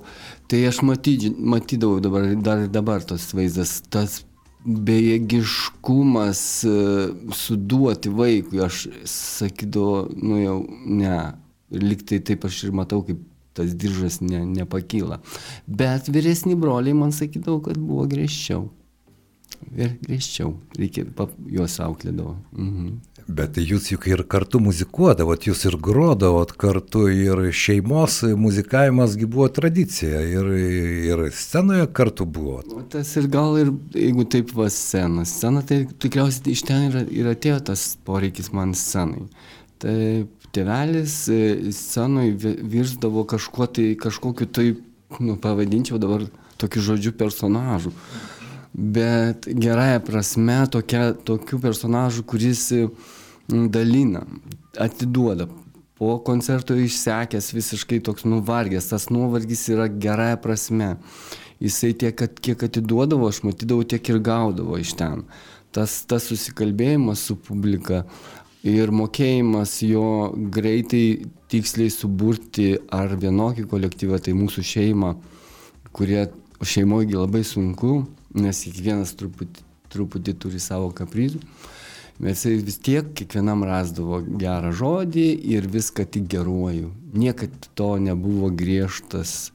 tai 0.50 0.64
aš 0.72 0.82
maty, 0.88 1.20
matydavau 1.38 2.00
dabar, 2.04 2.32
dar 2.40 2.66
dabar 2.72 3.04
tas 3.04 3.30
vaizdas, 3.36 3.82
tas 3.92 4.22
bejėgiškumas 4.66 6.42
e, 6.68 6.74
suduoti 7.36 8.12
vaikui, 8.12 8.60
aš 8.66 8.88
sakydavau, 9.08 10.10
nu 10.20 10.40
jau 10.42 10.58
ne 10.86 11.16
liktai 11.72 12.20
taip 12.26 12.46
aš 12.50 12.66
ir 12.68 12.76
matau, 12.76 13.04
kaip 13.06 13.22
tas 13.58 13.72
diržas 13.76 14.20
ne, 14.24 14.44
nepakyla. 14.48 15.20
Bet 15.68 16.10
vyresni 16.12 16.58
broliai 16.60 16.98
man 16.98 17.16
sakydavo, 17.16 17.62
kad 17.66 17.80
buvo 17.80 18.06
griežčiau. 18.10 18.68
Ir 19.76 19.96
griežčiau, 20.04 20.54
reikia, 20.80 21.06
juos 21.52 21.80
auklėdavo. 21.84 22.38
Mhm. 22.56 23.19
Bet 23.30 23.60
jūs 23.62 23.92
juk 23.92 24.08
ir 24.10 24.24
kartu 24.26 24.58
muzikuodavot, 24.64 25.44
jūs 25.46 25.62
ir 25.70 25.76
grodavot 25.78 26.50
kartu, 26.58 27.04
ir 27.14 27.44
šeimos 27.54 28.24
muzikavimasgi 28.40 29.28
buvo 29.30 29.46
tradicija, 29.54 30.24
ir, 30.26 30.50
ir 31.12 31.22
scenoje 31.38 31.86
kartu 31.94 32.26
buvo. 32.26 32.64
O 32.74 32.82
tas 32.90 33.12
ir 33.22 33.28
gal 33.30 33.60
ir, 33.62 33.70
jeigu 33.94 34.26
taip 34.34 34.56
va 34.58 34.66
scena, 34.74 35.28
scena, 35.30 35.62
tai 35.62 35.84
tikriausiai 36.02 36.56
iš 36.56 36.66
ten 36.66 36.88
ir, 36.88 36.98
ir 37.22 37.30
atėjo 37.30 37.60
tas 37.70 37.86
poreikis 38.08 38.50
man 38.56 38.74
scenai. 38.78 39.28
Taip, 39.80 40.34
tėvelis 40.56 41.20
e, 41.30 41.40
scenoj 41.76 42.34
virsdavo 42.74 43.28
kažkuo 43.30 43.70
tai, 43.70 43.92
kažkokiu 44.00 44.50
tai, 44.50 44.68
nu, 45.22 45.38
pavadinčiau 45.38 46.02
dabar 46.02 46.26
tokiu 46.58 46.82
žodžiu 46.90 47.14
personažu. 47.20 47.94
Bet 48.74 49.46
gerąją 49.46 50.02
prasme 50.06 50.60
tokia, 50.74 51.12
tokių 51.30 51.62
personažų, 51.62 52.26
kuris 52.30 52.66
dalina, 53.50 54.24
atiduoda. 54.78 55.50
Po 56.00 56.16
koncerto 56.24 56.78
išsekęs 56.80 57.52
visiškai 57.52 58.00
toks 58.08 58.24
nuvargęs, 58.24 58.88
tas 58.94 59.10
nuovargis 59.12 59.66
yra 59.74 59.90
gerąją 59.92 60.40
prasme. 60.40 60.94
Jisai 61.60 61.92
tiek, 61.92 62.22
kiek 62.40 62.64
atiduodavo, 62.70 63.28
aš 63.28 63.42
matydavau, 63.44 63.84
tiek 63.84 64.14
ir 64.14 64.22
gaudavo 64.24 64.80
iš 64.80 64.94
ten. 64.96 65.26
Tas, 65.76 65.98
tas 66.08 66.30
susikalbėjimas 66.32 67.26
su 67.28 67.36
publika, 67.36 68.06
ir 68.64 68.92
mokėjimas 68.92 69.80
jo 69.88 70.32
greitai 70.52 71.26
tiksliai 71.52 71.92
suburti 71.94 72.74
ar 72.92 73.16
vienokį 73.16 73.66
kolektyvą, 73.70 74.20
tai 74.20 74.36
mūsų 74.38 74.64
šeimą, 74.66 75.14
kurie 75.96 76.28
šeimoje 76.62 77.16
labai 77.16 77.44
sunku, 77.48 78.04
nes 78.36 78.64
kiekvienas 78.66 79.16
truputį, 79.20 79.64
truputį 79.90 80.36
turi 80.40 80.60
savo 80.60 80.92
kaprizų. 80.96 81.40
Bet 82.20 82.36
jisai 82.36 82.58
vis 82.68 82.76
tiek 82.84 83.14
kiekvienam 83.16 83.64
rasdavo 83.64 84.20
gerą 84.42 84.74
žodį 84.76 85.28
ir 85.54 85.68
viską 85.72 86.04
tik 86.12 86.28
geruoju. 86.32 86.92
Niekad 87.16 87.70
to 87.80 87.94
nebuvo 88.04 88.50
griežtas, 88.52 89.54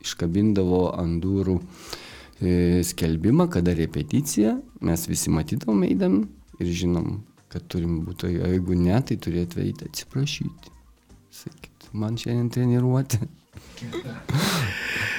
iškabindavo 0.00 0.80
ant 0.96 1.20
durų 1.20 1.58
e, 1.60 2.82
skelbimą, 2.88 3.50
kada 3.52 3.76
repeticija, 3.76 4.56
mes 4.80 5.06
visi 5.10 5.32
matydavom 5.34 5.84
eidami 5.84 6.24
ir 6.62 6.72
žinom, 6.80 7.18
kad 7.52 7.68
turim 7.68 8.00
būti, 8.06 8.32
o 8.40 8.52
jeigu 8.54 8.78
ne, 8.80 8.96
tai 9.04 9.18
turėtų 9.20 9.60
eiti 9.66 9.90
atsiprašyti. 9.90 10.72
Sakyt, 11.36 11.90
man 11.92 12.16
šiandien 12.16 12.48
treniruoti. 12.54 13.20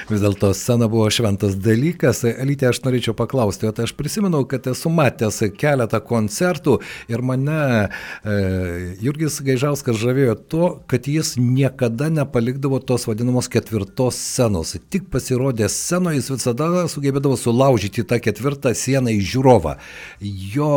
Vis 0.08 0.22
dėlto 0.22 0.54
scena 0.56 0.86
buvo 0.88 1.10
šventas 1.12 1.52
dalykas. 1.60 2.22
Elytė, 2.24 2.70
aš 2.70 2.78
norėčiau 2.80 3.12
paklausti, 3.16 3.66
o 3.68 3.72
tai 3.76 3.84
aš 3.84 3.92
prisimenu, 3.92 4.40
kad 4.48 4.64
esu 4.70 4.88
matęs 4.88 5.42
keletą 5.60 6.00
koncertų 6.00 6.78
ir 7.12 7.20
mane 7.28 7.58
e, 7.60 8.36
Jurgis 9.04 9.36
Gaižauskas 9.44 9.98
žavėjo 10.00 10.36
tuo, 10.48 10.70
kad 10.88 11.04
jis 11.12 11.34
niekada 11.36 12.08
nepalikdavo 12.14 12.80
tos 12.88 13.04
vadinamos 13.08 13.50
ketvirtos 13.52 14.16
scenos. 14.16 14.72
Tik 14.88 15.10
pasirodė 15.12 15.68
scenoje, 15.72 16.22
jis 16.22 16.32
visada 16.32 16.86
sugebėdavo 16.88 17.36
sulaužyti 17.36 18.06
tą 18.08 18.16
ketvirtą 18.24 18.72
sieną 18.72 19.12
į 19.12 19.20
žiūrovą. 19.34 19.76
Jo 20.24 20.72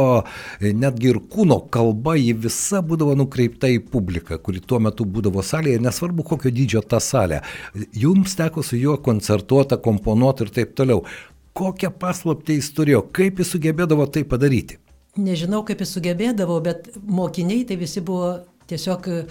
e, 0.60 0.74
netgi 0.76 1.14
ir 1.14 1.22
kūno 1.32 1.62
kalba, 1.72 2.18
ji 2.20 2.36
visa 2.36 2.84
būdavo 2.84 3.16
nukreipta 3.24 3.72
į 3.72 3.80
publiką, 3.96 4.42
kuri 4.44 4.60
tuo 4.60 4.84
metu 4.84 5.08
būdavo 5.08 5.40
salėje, 5.40 5.80
nesvarbu 5.88 6.28
kokio 6.34 6.52
dydžio 6.52 6.84
ta 6.84 7.00
salė. 7.00 7.40
Jums 7.74 8.36
teko 8.36 8.64
su 8.64 8.78
juo 8.78 8.98
koncertuota, 8.98 9.78
komponuota 9.78 10.46
ir 10.46 10.52
taip 10.56 10.76
toliau. 10.76 11.06
Kokią 11.56 11.92
paslaptį 12.00 12.58
jis 12.60 12.70
turėjo, 12.76 13.02
kaip 13.16 13.40
jis 13.40 13.52
sugebėdavo 13.56 14.08
tai 14.12 14.24
padaryti? 14.28 14.80
Nežinau, 15.20 15.66
kaip 15.68 15.84
jis 15.84 15.92
sugebėdavo, 15.98 16.60
bet 16.64 16.88
mokiniai 17.04 17.66
tai 17.68 17.76
visi 17.80 18.04
buvo 18.04 18.38
tiesiog 18.72 19.10
e, 19.12 19.24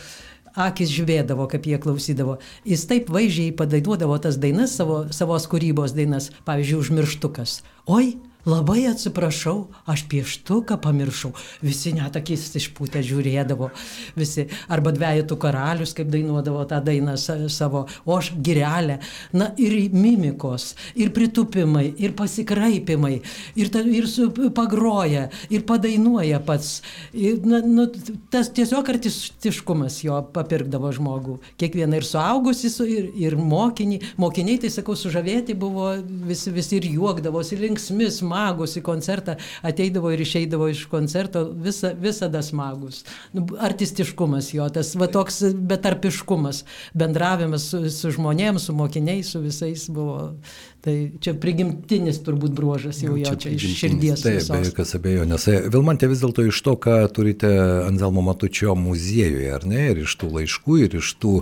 akis 0.66 0.92
žiūrėdavo, 0.92 1.46
kaip 1.52 1.68
jie 1.68 1.78
klausydavo. 1.80 2.36
Jis 2.68 2.84
taip 2.90 3.08
vaizdžiai 3.12 3.54
padainuodavo 3.56 4.18
tas 4.20 4.36
dainas, 4.40 4.74
savo, 4.76 5.06
savos 5.16 5.48
kūrybos 5.48 5.96
dainas, 5.96 6.28
pavyzdžiui, 6.48 6.80
užmirštukas. 6.84 7.60
Oi, 7.88 8.12
Labai 8.48 8.86
atsiprašau, 8.88 9.66
aš 9.84 10.06
pieštuką 10.08 10.78
pamiršau. 10.80 11.34
Visi 11.60 11.92
net 11.92 12.14
akis 12.16 12.46
išpūtę 12.56 13.02
žiūrėdavo. 13.04 13.68
Visi. 14.16 14.46
Arba 14.72 14.94
dviejatų 14.96 15.36
karalius, 15.40 15.92
kaip 15.96 16.08
dainuodavo 16.08 16.62
tą 16.70 16.78
dainą 16.84 17.18
savo. 17.20 17.84
O 18.08 18.16
aš 18.16 18.30
girelę. 18.40 18.96
Na 19.36 19.50
ir 19.60 19.76
mimikos, 19.92 20.72
ir 20.96 21.12
pritupimai, 21.12 21.90
ir 22.00 22.14
pasikraipimai, 22.16 23.18
ir, 23.60 23.68
ta, 23.72 23.82
ir 23.84 24.08
su, 24.08 24.30
pagroja, 24.56 25.26
ir 25.52 25.66
padainuoja 25.68 26.40
pats. 26.46 26.80
Ir, 27.12 27.44
na, 27.44 27.60
nu, 27.60 27.90
tas 28.32 28.48
tiesiog 28.56 28.88
artistiškumas 28.94 30.00
jo 30.06 30.16
papirkdavo 30.32 30.94
žmogų. 30.96 31.36
Kiekvieną 31.60 32.00
ir 32.00 32.08
suaugusi, 32.08 32.72
ir, 32.88 33.12
ir 33.20 33.36
mokinį. 33.36 34.00
Mokiniai, 34.20 34.62
tai 34.64 34.72
sakau, 34.72 34.96
sužavėti 34.96 35.58
buvo 35.60 35.92
visi, 36.24 36.56
visi 36.56 36.80
ir 36.80 36.88
juokdavosi, 36.96 37.60
linksmis 37.60 38.22
smagūs 38.30 38.78
į 38.78 38.82
koncertą, 38.86 39.36
ateidavo 39.66 40.12
ir 40.14 40.22
išeidavo 40.22 40.70
iš 40.70 40.86
koncerto 40.90 41.44
visa, 41.52 41.92
visada 41.98 42.42
smagus. 42.42 43.04
Nu, 43.34 43.46
artistiškumas 43.58 44.52
jo, 44.54 44.68
tas 44.72 44.94
va 44.98 45.10
toks 45.10 45.42
betarpiškumas, 45.54 46.64
bendravimas 46.94 47.70
su, 47.72 47.82
su 47.90 48.12
žmonėms, 48.14 48.68
su 48.68 48.76
mokiniais, 48.76 49.34
su 49.34 49.42
visais 49.42 49.88
buvo 49.90 50.34
Tai 50.80 50.94
čia 51.20 51.34
prigimtinis 51.36 52.22
turbūt 52.24 52.54
bruožas 52.56 53.02
jau 53.04 53.12
jo, 53.12 53.24
čia, 53.26 53.36
čia 53.36 53.50
iš 53.52 53.72
širdies. 53.82 54.22
Taip, 54.24 54.46
be 54.48 54.60
jokios 54.64 54.94
abejonės. 54.96 55.44
Vilmantė 55.68 56.08
vis 56.08 56.22
dėlto 56.22 56.46
iš 56.48 56.60
to, 56.64 56.72
ką 56.80 56.94
turite 57.12 57.50
Anzelmo 57.84 58.22
Matučio 58.24 58.72
muziejuje, 58.80 59.50
ar 59.52 59.66
ne, 59.68 59.82
ir 59.90 60.00
iš 60.06 60.14
tų 60.22 60.30
laiškų, 60.38 60.76
ir 60.86 60.96
iš 61.02 61.10
tų 61.20 61.34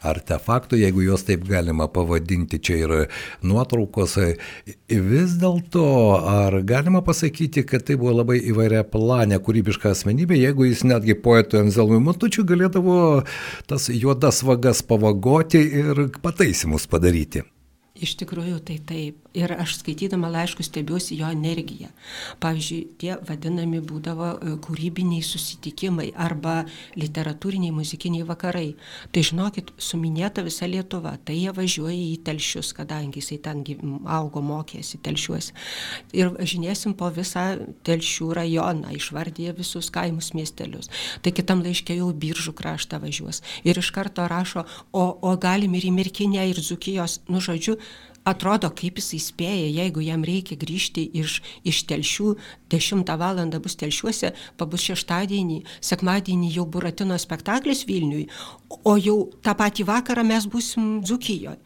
artefaktų, 0.00 0.78
jeigu 0.80 1.04
juos 1.04 1.26
taip 1.28 1.44
galima 1.44 1.90
pavadinti, 1.92 2.56
čia 2.56 2.78
yra 2.86 3.00
nuotraukos, 3.44 4.16
vis 4.88 5.34
dėlto, 5.42 5.84
ar 6.32 6.56
galima 6.64 7.02
pasakyti, 7.04 7.66
kad 7.68 7.84
tai 7.84 7.98
buvo 8.00 8.14
labai 8.22 8.38
įvairia 8.40 8.80
planė, 8.88 9.42
kūrybiška 9.44 9.92
asmenybė, 9.92 10.38
jeigu 10.40 10.70
jis 10.70 10.86
netgi 10.88 11.18
poetui 11.20 11.60
Anzelmui 11.66 12.00
Matučiui 12.06 12.46
galėdavo 12.48 12.96
tas 13.68 13.90
juodas 13.92 14.40
vagas 14.46 14.80
pavagoti 14.88 15.60
ir 15.82 16.02
pataisimus 16.24 16.88
padaryti? 16.88 17.44
Iš 17.96 18.16
tikrųjų, 18.20 18.60
tai 18.68 18.76
taip. 18.88 19.25
Ir 19.36 19.52
aš 19.52 19.76
skaitydama 19.82 20.30
laiškus 20.32 20.70
stebiuosi 20.70 21.18
jo 21.20 21.28
energiją. 21.32 21.90
Pavyzdžiui, 22.40 22.78
tie 23.00 23.16
vadinami 23.28 23.82
būdavo 23.84 24.28
e, 24.32 24.54
kūrybiniai 24.64 25.24
susitikimai 25.24 26.08
arba 26.16 26.62
literatūriniai 26.96 27.74
muzikiniai 27.76 28.24
vakarai. 28.28 28.70
Tai 29.12 29.24
žinokit, 29.28 29.74
suminėta 29.76 30.44
visa 30.46 30.68
Lietuva. 30.70 31.16
Tai 31.24 31.36
jie 31.36 31.52
važiuoja 31.52 31.96
į 31.96 32.16
telšius, 32.26 32.72
kadangi 32.76 33.20
jisai 33.20 33.38
ten 33.44 33.62
augo, 34.16 34.40
mokėsi 34.40 35.02
telšiuose. 35.04 35.52
Ir 36.16 36.32
važinėsim 36.38 36.96
po 36.96 37.10
visą 37.12 37.46
telšių 37.86 38.30
rajoną, 38.40 38.96
išvardyje 38.96 39.52
visus 39.60 39.92
kaimus 39.92 40.32
miestelius. 40.36 40.90
Tai 41.22 41.34
kitam 41.36 41.64
laiškė 41.66 42.00
jau 42.00 42.08
biržų 42.24 42.56
kraštą 42.56 43.00
važiuos. 43.04 43.42
Ir 43.68 43.78
iš 43.82 43.92
karto 43.92 44.26
rašo, 44.32 44.64
o, 44.92 45.06
o 45.20 45.36
galim 45.36 45.76
ir 45.76 45.88
į 45.90 45.94
Mirkinę, 46.00 46.48
ir 46.50 46.60
Zukijos, 46.64 47.20
nu 47.28 47.42
žodžiu, 47.44 47.76
atrodo, 48.26 48.70
kaip 48.74 48.98
jisai 49.00 49.20
spėja, 49.22 49.68
jeigu 49.80 50.02
jam 50.04 50.24
reikia 50.26 50.58
grįžti 50.58 51.06
iš, 51.20 51.38
iš 51.64 51.82
telšių, 51.90 52.34
10 52.72 53.12
val. 53.20 53.42
bus 53.62 53.76
telšiuose, 53.78 54.32
pabus 54.58 54.84
šeštadienį, 54.88 55.62
sekmadienį 55.80 56.50
jau 56.56 56.66
Buratino 56.66 57.18
spektaklis 57.18 57.84
Vilniui, 57.86 58.26
o 58.82 58.96
jau 58.98 59.18
tą 59.42 59.54
patį 59.58 59.86
vakarą 59.86 60.24
mes 60.26 60.46
busim 60.50 61.02
Dzukijoje. 61.04 61.58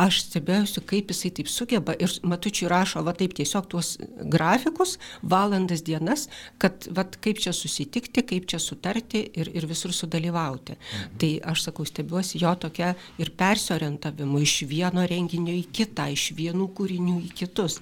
Aš 0.00 0.22
stebėjusiu, 0.26 0.82
kaip 0.88 1.10
jisai 1.12 1.30
taip 1.36 1.48
sugeba 1.52 1.94
ir 2.00 2.12
matučiui 2.24 2.68
rašo, 2.72 3.02
va 3.04 3.12
taip 3.16 3.34
tiesiog 3.36 3.68
tuos 3.72 3.94
grafikus, 4.32 4.96
valandas 5.22 5.84
dienas, 5.84 6.28
kad 6.62 6.88
va 6.96 7.04
kaip 7.04 7.40
čia 7.44 7.52
susitikti, 7.56 8.24
kaip 8.24 8.48
čia 8.48 8.60
sutarti 8.62 9.24
ir, 9.36 9.52
ir 9.52 9.68
visur 9.68 9.92
sudalyvauti. 9.96 10.76
Mhm. 10.76 11.18
Tai 11.20 11.32
aš 11.52 11.66
sakau, 11.68 11.86
stebiuosi 11.88 12.40
jo 12.42 12.54
tokia 12.66 12.94
ir 13.20 13.32
persiorientavimu 13.36 14.40
iš 14.42 14.62
vieno 14.70 15.04
renginio 15.08 15.54
į 15.56 15.66
kitą 15.70 15.92
tą 16.02 16.08
iš 16.12 16.30
vienų 16.38 16.70
kūrinių 16.76 17.18
į 17.28 17.32
kitus. 17.42 17.80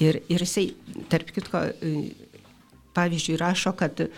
Ir, 0.00 0.20
ir 0.32 0.44
jisai, 0.44 0.70
tarp 1.12 1.30
kitko, 1.36 1.62
pavyzdžiui, 2.96 3.38
rašo, 3.40 3.72
kad 3.76 4.00
E, 4.00 4.08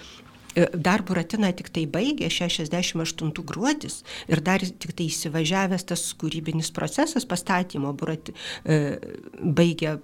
dar 0.75 1.03
Buratiną 1.07 1.51
tik 1.57 1.71
tai 1.75 1.85
baigė 1.90 2.29
68 2.33 3.33
gruodis 3.47 4.03
ir 4.29 4.42
dar 4.44 4.62
tik 4.62 4.94
tai 4.97 5.09
įsivažiavęs 5.09 5.87
tas 5.88 6.05
kūrybinis 6.18 6.71
procesas 6.75 7.27
pastatymo 7.29 7.92
Burati, 7.99 8.35
e, 8.64 8.79
baigė 9.42 9.97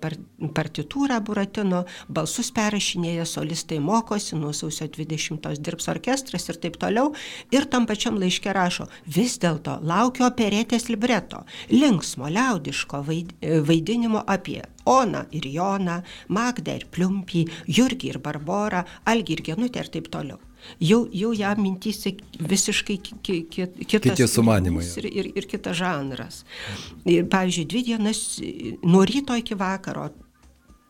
partitūrą 0.56 1.20
Buratino, 1.24 1.84
balsus 2.08 2.52
perrašinėja, 2.54 3.26
solistai 3.28 3.80
mokosi, 3.80 4.36
nuo 4.38 4.52
sausio 4.56 4.88
20 4.88 5.58
dirbs 5.64 5.88
orkestras 5.92 6.48
ir 6.48 6.60
taip 6.62 6.78
toliau. 6.80 7.12
Ir 7.54 7.68
tam 7.70 7.88
pačiam 7.90 8.18
laiške 8.20 8.52
rašo, 8.54 8.88
vis 9.06 9.38
dėlto 9.42 9.78
laukiu 9.82 10.28
operetės 10.28 10.88
libreto, 10.90 11.44
linksmo, 11.72 12.30
liaudiško 12.32 13.04
e, 13.08 13.58
vaidinimo 13.64 14.24
apie 14.26 14.62
Oną 14.84 15.24
ir 15.32 15.46
Joną, 15.48 16.00
Magdą 16.28 16.74
ir 16.80 16.88
Pliumpį, 16.92 17.46
Jurgį 17.66 18.14
ir 18.14 18.18
Barborą, 18.24 18.84
Algį 19.08 19.38
ir 19.38 19.46
Genutę 19.52 19.80
ir 19.80 19.92
taip 19.92 20.10
toliau 20.12 20.40
jau, 20.80 21.04
jau 21.12 21.32
jam 21.36 21.60
mintys 21.62 22.02
visiškai 22.38 22.96
ki, 23.02 23.16
ki, 23.22 23.36
ki, 23.50 23.66
kitas. 23.84 24.14
Kiti 24.14 24.28
sumanimai. 24.28 24.84
Ir, 25.00 25.08
ir, 25.08 25.30
ir 25.38 25.48
kitas 25.50 25.78
žanras. 25.78 26.42
Ir, 27.04 27.26
pavyzdžiui, 27.30 27.66
dvi 27.70 27.82
dienas 27.90 28.22
nuo 28.84 29.04
ryto 29.08 29.36
iki 29.38 29.56
vakaro 29.58 30.08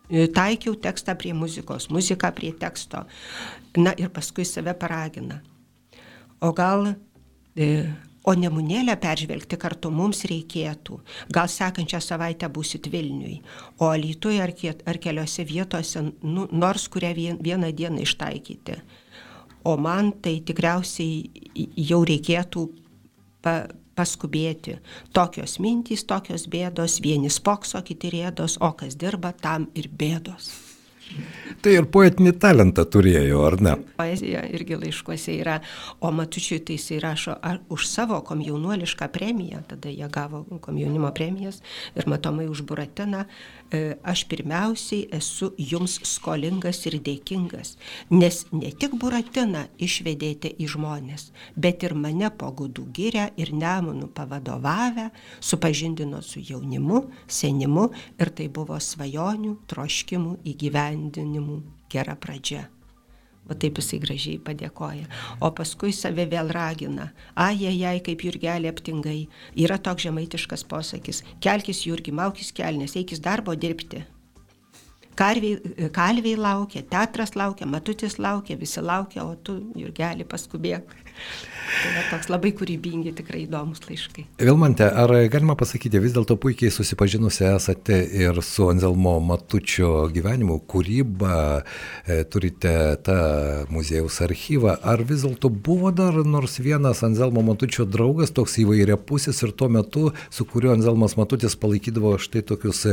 e, 0.08 0.26
taikiau 0.34 0.76
tekstą 0.80 1.16
prie 1.20 1.34
muzikos, 1.36 1.90
muziką 1.94 2.32
prie 2.36 2.54
teksto. 2.58 3.04
Na 3.80 3.94
ir 3.98 4.12
paskui 4.14 4.46
save 4.48 4.76
paragina. 4.78 5.40
O 6.44 6.52
gal 6.54 6.92
e, 7.56 7.70
O 8.24 8.32
nemunėlę 8.32 8.96
peržvelgti 8.96 9.58
kartu 9.60 9.90
mums 9.92 10.24
reikėtų. 10.30 10.98
Gal 11.34 11.50
sekančią 11.52 12.00
savaitę 12.00 12.48
būsit 12.48 12.88
Vilniui, 12.88 13.42
o 13.84 13.92
Lietuvoje 13.92 14.40
ar, 14.40 14.54
ar 14.88 14.98
keliose 14.98 15.44
vietose, 15.44 16.06
nu, 16.22 16.48
nors 16.52 16.88
kurią 16.88 17.14
vien, 17.16 17.40
vieną 17.44 17.72
dieną 17.76 18.00
ištaikyti 18.06 18.80
o 19.64 19.76
man 19.76 20.12
tai 20.22 20.38
tikriausiai 20.44 21.64
jau 21.88 22.02
reikėtų 22.04 22.66
pa, 23.44 23.54
paskubėti. 23.96 24.76
Tokios 25.16 25.56
mintys, 25.62 26.04
tokios 26.08 26.46
bėdos, 26.50 26.98
vieni 27.04 27.30
spokso, 27.32 27.80
kiti 27.86 28.12
rėdos, 28.12 28.58
o 28.60 28.72
kas 28.76 28.98
dirba, 29.00 29.32
tam 29.32 29.70
ir 29.74 29.88
bėdos. 29.88 30.52
Tai 31.64 31.72
ir 31.72 31.86
poetinį 31.88 32.34
talentą 32.42 32.84
turėjo, 32.88 33.40
ar 33.46 33.54
ne? 33.62 33.72
Poezija 33.96 34.42
irgi 34.52 34.76
laiškuose 34.76 35.36
yra, 35.38 35.54
o 36.04 36.10
Matučiui 36.12 36.58
tai 36.60 36.76
jisai 36.76 36.98
rašo 37.00 37.36
ar, 37.40 37.60
už 37.72 37.86
savo 37.88 38.18
komjaunuolišką 38.26 39.08
premiją, 39.14 39.62
tada 39.70 39.92
jie 39.92 40.08
gavo 40.12 40.42
komjaunimo 40.64 41.08
premijas 41.16 41.62
ir 41.96 42.08
matomai 42.10 42.50
už 42.52 42.64
Buratiną, 42.68 43.22
e, 43.24 43.94
aš 44.04 44.26
pirmiausiai 44.28 45.06
esu 45.16 45.52
jums 45.56 45.96
skolingas 46.04 46.82
ir 46.90 46.98
dėkingas, 47.04 47.76
nes 48.12 48.42
ne 48.52 48.72
tik 48.72 48.98
Buratiną 49.00 49.64
išvedėte 49.78 50.52
į 50.60 50.68
žmonės, 50.74 51.30
bet 51.56 51.86
ir 51.86 51.96
mane 51.96 52.28
po 52.28 52.50
gudų 52.52 52.88
gyrę 52.92 53.30
ir 53.40 53.54
nemonų 53.56 54.10
pavadovavę, 54.16 55.08
supažindino 55.40 56.20
su 56.22 56.44
jaunimu, 56.44 57.06
senimu 57.24 57.88
ir 58.18 58.34
tai 58.36 58.50
buvo 58.52 58.76
svajonių, 58.80 59.56
troškimų 59.70 60.38
įgyvendinimu 60.44 60.93
įgyvendinimu 60.94 61.62
gera 61.90 62.14
pradžia. 62.16 62.68
O 63.44 63.52
taip 63.52 63.76
jisai 63.76 63.98
gražiai 64.00 64.38
padėkoja. 64.40 65.04
O 65.44 65.50
paskui 65.52 65.92
save 65.92 66.24
vėl 66.30 66.48
ragina. 66.54 67.10
Ajajai, 67.36 67.98
kaip 68.00 68.24
jurgelė 68.24 68.70
aptingai. 68.72 69.28
Yra 69.60 69.76
toks 69.76 70.06
žemaitiškas 70.06 70.64
posakis. 70.64 71.20
Kelkis 71.44 71.84
jurgi, 71.84 72.12
maukis 72.12 72.54
kelnes, 72.56 72.96
eikis 72.96 73.20
darbo 73.20 73.54
dirbti. 73.54 74.06
Karviai, 75.14 75.90
kalviai 75.94 76.38
laukia, 76.40 76.82
teatras 76.90 77.36
laukia, 77.36 77.68
matutis 77.70 78.16
laukia, 78.18 78.56
visi 78.58 78.80
laukia, 78.82 79.22
o 79.22 79.36
tu 79.36 79.60
jurgelį 79.76 80.24
paskubėk. 80.26 80.96
Tai 81.64 82.02
toks 82.10 82.28
labai 82.30 82.52
kūrybingi, 82.56 83.12
tikrai 83.18 83.42
įdomus 83.44 83.82
laiškai. 83.84 84.24
Vilmante, 84.40 84.86
ar 84.86 85.10
galima 85.32 85.56
pasakyti, 85.58 86.00
vis 86.02 86.14
dėlto 86.14 86.36
puikiai 86.40 86.72
susipažinusi 86.72 87.46
esate 87.48 87.98
ir 88.20 88.40
su 88.44 88.68
Anzelmo 88.70 89.16
Matučio 89.24 90.06
gyvenimu, 90.14 90.60
kūryba, 90.70 91.36
e, 92.06 92.22
turite 92.30 92.74
tą 93.04 93.18
muziejaus 93.74 94.20
archyvą, 94.24 94.78
ar 94.80 95.04
vis 95.08 95.26
dėlto 95.26 95.50
buvo 95.50 95.92
dar 95.92 96.20
nors 96.24 96.58
vienas 96.62 97.04
Anzelmo 97.06 97.44
Matučio 97.44 97.88
draugas, 97.88 98.32
toks 98.34 98.58
įvairia 98.64 98.96
pusis 98.96 99.42
ir 99.44 99.52
tuo 99.52 99.68
metu, 99.72 100.08
su 100.30 100.48
kuriuo 100.48 100.76
Anzelmas 100.78 101.18
Matutis 101.20 101.58
palaikydavo 101.60 102.16
štai 102.22 102.44
tokius 102.48 102.86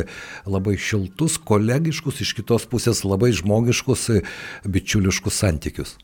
labai 0.48 0.78
šiltus, 0.80 1.40
kolegiškus, 1.40 2.24
iš 2.26 2.36
kitos 2.40 2.68
pusės 2.72 3.06
labai 3.08 3.32
žmogiškus, 3.36 4.10
bičiuliškus 4.68 5.44
santykius? 5.46 6.00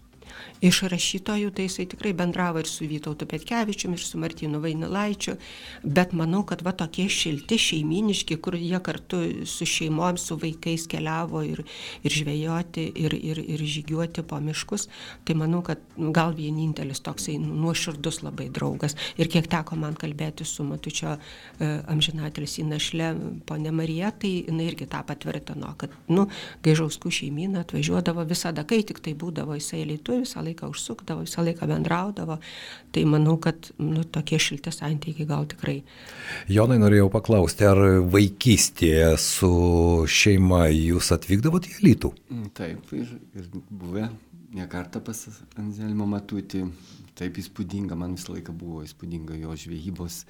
Iš 0.58 0.82
rašytojų 0.90 1.52
tai 1.54 1.68
jisai 1.68 1.86
tikrai 1.90 2.14
bendravo 2.18 2.62
ir 2.62 2.70
su 2.70 2.88
Vytautu 2.90 3.28
Petkevičiumi, 3.30 3.94
ir 3.98 4.02
su 4.02 4.18
Martinu 4.18 4.58
Vainilaičiu, 4.64 5.36
bet 5.84 6.16
manau, 6.18 6.42
kad 6.50 6.64
va 6.66 6.74
tokie 6.74 7.06
šilti, 7.14 7.60
šeiminiški, 7.62 8.40
kur 8.42 8.58
jie 8.58 8.80
kartu 8.82 9.20
su 9.46 9.68
šeimom, 9.70 10.18
su 10.18 10.38
vaikais 10.42 10.88
keliavo 10.90 11.44
ir, 11.46 11.62
ir 12.02 12.16
žvejoti, 12.16 12.88
ir, 13.04 13.14
ir, 13.14 13.42
ir 13.44 13.66
žygiuoti 13.76 14.24
po 14.26 14.40
miškus, 14.42 14.88
tai 15.28 15.36
manau, 15.38 15.62
kad 15.66 15.84
gal 16.16 16.34
vienintelis 16.38 17.04
toksai 17.06 17.38
nuoširdus 17.44 18.24
labai 18.26 18.50
draugas. 18.54 18.98
Ir 19.22 19.30
kiek 19.30 19.46
teko 19.52 19.78
man 19.78 19.94
kalbėti 20.00 20.46
su 20.48 20.66
Matučio 20.66 21.14
e, 21.14 21.70
amžinatelis 21.86 22.58
į 22.64 22.68
našlę, 22.72 23.12
ponė 23.46 23.76
Marija, 23.78 24.10
tai 24.10 24.34
jinai 24.40 24.72
irgi 24.72 24.90
tą 24.90 25.04
patvirtino, 25.06 25.76
kad, 25.78 25.94
nu, 26.10 26.26
Gaižauskų 26.66 27.14
šeimyną 27.14 27.62
atvažiuodavo 27.62 28.26
visada, 28.26 28.66
kai 28.68 28.82
tik 28.88 29.04
tai 29.06 29.14
būdavo 29.18 29.54
jisai 29.60 29.86
lietuvis, 29.86 30.34
visą 30.38 30.47
laiką 30.48 30.72
užsukdavo, 30.74 31.26
visą 31.28 31.46
laiką 31.46 31.70
bendraudavo. 31.70 32.40
Tai 32.96 33.04
manau, 33.12 33.38
kad 33.44 33.72
nu, 33.84 34.04
tokie 34.04 34.40
šilti 34.42 34.74
santykiai 34.74 35.28
gal 35.30 35.48
tikrai. 35.52 35.80
Jonai 36.52 36.80
norėjau 36.82 37.12
paklausti, 37.14 37.68
ar 37.70 37.82
vaikystėje 38.14 39.14
su 39.22 39.52
šeima 40.10 40.68
jūs 40.74 41.14
atvykdavote 41.16 41.72
į 41.76 41.84
Lytų? 41.88 42.14
Mm, 42.32 42.52
taip, 42.58 42.94
ir, 42.98 43.12
ir 43.38 43.50
buvę 43.70 44.10
ne 44.58 44.68
kartą 44.72 45.04
pas 45.04 45.26
Anzelmo 45.60 46.08
matūti. 46.10 46.66
Taip 47.18 47.40
įspūdinga, 47.42 47.96
man 47.98 48.14
visą 48.14 48.36
laiką 48.36 48.54
buvo 48.54 48.84
įspūdinga 48.86 49.40
jo 49.42 49.56
žvejybos 49.58 50.22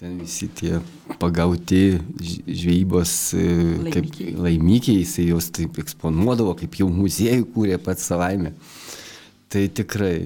ten 0.00 0.16
visi 0.16 0.48
tie 0.48 0.78
pagauti 1.20 2.00
žvejybos 2.48 3.10
e, 3.36 3.42
laimikiai. 3.84 4.32
laimikiai, 4.32 5.02
jisai 5.02 5.26
juos 5.28 5.50
taip 5.52 5.76
eksponuodavo, 5.82 6.54
kaip 6.56 6.78
jau 6.80 6.88
muziejų 6.88 7.44
kūrė 7.52 7.76
pats 7.84 8.08
savaime. 8.08 8.54
Tai 9.50 9.64
tikrai. 9.74 10.18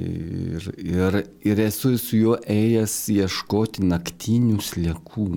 Ir, 0.55 0.67
ir, 0.85 1.21
ir 1.49 1.63
esu 1.65 1.95
su 2.01 2.19
juo 2.19 2.35
ėjęs 2.51 2.97
ieškoti 3.15 3.87
naktinių 3.89 4.59
sliekų. 4.61 5.29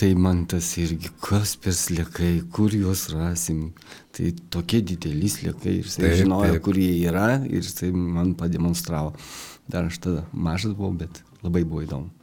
Tai 0.00 0.10
man 0.16 0.46
tas 0.48 0.68
irgi, 0.80 1.10
kas 1.24 1.54
per 1.60 1.74
sliekai, 1.76 2.34
kur 2.52 2.72
juos 2.76 3.06
rasim. 3.12 3.70
Tai 4.16 4.32
tokie 4.52 4.82
dideli 4.84 5.28
sliekai 5.32 5.78
ir 5.80 5.88
taip, 5.88 6.14
žinojo, 6.20 6.54
taip. 6.54 6.62
kur 6.68 6.80
jie 6.80 6.94
yra 7.08 7.34
ir 7.48 7.64
jisai 7.64 7.92
man 7.96 8.36
pademonstravo. 8.36 9.12
Dar 9.70 9.88
aš 9.88 10.00
tada 10.04 10.24
mažas 10.32 10.76
buvau, 10.76 10.92
bet 11.00 11.22
labai 11.44 11.64
buvo 11.64 11.84
įdomu. 11.84 12.19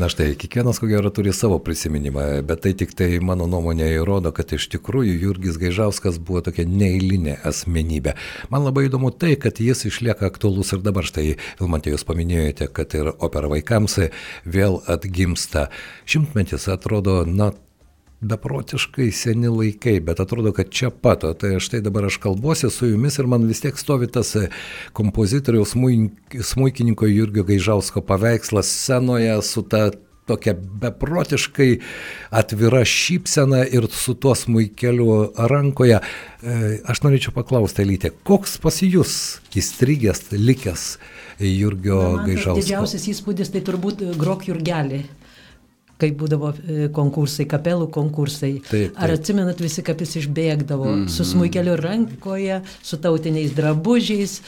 Na 0.00 0.08
štai, 0.08 0.32
kiekvienas 0.32 0.78
ko 0.80 0.86
gero 0.88 1.10
turi 1.12 1.32
savo 1.36 1.58
prisiminimą, 1.60 2.22
bet 2.48 2.62
tai 2.64 2.70
tik 2.72 2.94
tai 2.96 3.18
mano 3.20 3.44
nuomonė 3.50 3.90
įrodo, 3.98 4.30
kad 4.32 4.54
iš 4.56 4.70
tikrųjų 4.72 5.18
Jurgis 5.26 5.58
Gaižauskas 5.60 6.16
buvo 6.16 6.40
tokia 6.46 6.64
neįlinė 6.64 7.34
asmenybė. 7.44 8.14
Man 8.48 8.64
labai 8.64 8.86
įdomu 8.88 9.10
tai, 9.12 9.34
kad 9.36 9.60
jis 9.60 9.84
išlieka 9.90 10.30
aktualus 10.30 10.72
ir 10.72 10.80
dabar. 10.80 11.04
Štai, 11.04 11.34
Vilmantė, 11.60 11.92
jūs 11.92 12.06
paminėjote, 12.08 12.70
kad 12.72 12.96
ir 12.96 13.12
opera 13.12 13.52
vaikams 13.52 13.98
vėl 14.48 14.80
atgimsta. 14.88 15.68
Šimtmetis 16.08 16.70
atrodo, 16.72 17.26
na, 17.28 17.50
beprotiškai 18.20 19.08
seni 19.12 19.48
laikai, 19.48 19.96
bet 20.04 20.20
atrodo, 20.20 20.52
kad 20.52 20.68
čia 20.70 20.90
pat, 20.90 21.24
o 21.24 21.32
tai 21.32 21.54
štai 21.62 21.80
dabar 21.84 22.04
aš 22.10 22.18
kalbuosi 22.20 22.68
su 22.70 22.90
jumis 22.90 23.16
ir 23.18 23.28
man 23.30 23.46
vis 23.48 23.62
tiek 23.64 23.78
stovi 23.80 24.10
tas 24.12 24.34
e, 24.36 24.50
kompozitoriaus 24.96 25.72
smūkininko 25.72 27.08
Jurgio 27.08 27.46
Gaižausko 27.48 28.04
paveikslas 28.04 28.68
scenoje 28.68 29.40
su 29.46 29.64
ta 29.64 29.88
tokia 30.30 30.54
beprotiškai 30.54 31.70
atvira 32.30 32.84
šypsena 32.86 33.64
ir 33.66 33.88
su 33.90 34.14
tuo 34.14 34.34
smūkeliu 34.36 35.08
rankoje. 35.50 35.98
E, 35.98 36.58
aš 36.84 37.02
norėčiau 37.06 37.34
paklausti, 37.34 37.88
Lytė, 37.88 38.12
koks 38.28 38.58
pas 38.62 38.82
jūs 38.84 39.14
įstrigęs, 39.56 40.28
likęs 40.36 40.84
Jurgio 41.40 42.02
Na, 42.20 42.28
Gaižausko? 42.28 42.60
Didžiausias 42.60 43.08
įspūdis 43.14 43.50
tai 43.56 43.64
turbūt 43.64 44.04
grok 44.20 44.46
Jurgelį 44.50 45.06
kai 46.00 46.10
būdavo 46.16 46.52
e, 46.54 46.88
konkursai, 46.96 47.46
kapelų 47.50 47.90
konkursai. 47.94 48.52
Taip, 48.64 48.72
taip. 48.72 48.98
Ar 49.00 49.14
atsimenat, 49.14 49.62
visi 49.62 49.84
kapis 49.86 50.16
išbėgdavo 50.22 50.88
mm 50.88 50.98
-hmm. 51.04 51.08
su 51.08 51.24
smuikeliu 51.24 51.76
rankoje, 51.80 52.60
su 52.82 52.96
tautiniais 52.96 53.54
drabužiais 53.56 54.40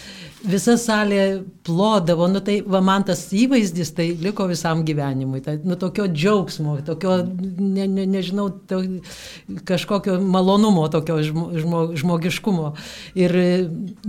visa 0.43 0.75
salė 0.81 1.43
plodavo, 1.67 2.27
nu 2.31 2.41
tai 2.45 2.59
va 2.67 2.81
man 2.85 3.05
tas 3.07 3.21
įvaizdis 3.35 3.93
tai 3.95 4.09
liko 4.19 4.47
visam 4.51 4.83
gyvenimui, 4.87 5.43
tai, 5.45 5.57
nu 5.65 5.77
tokio 5.79 6.09
džiaugsmo, 6.11 6.79
tokio, 6.87 7.19
ne, 7.59 7.87
ne, 7.87 8.07
nežinau, 8.11 8.49
to, 8.69 8.81
kažkokio 9.69 10.19
malonumo, 10.21 10.88
tokio 10.93 11.21
žmo, 11.23 11.85
žmogiškumo. 11.99 12.73
Ir, 13.19 13.37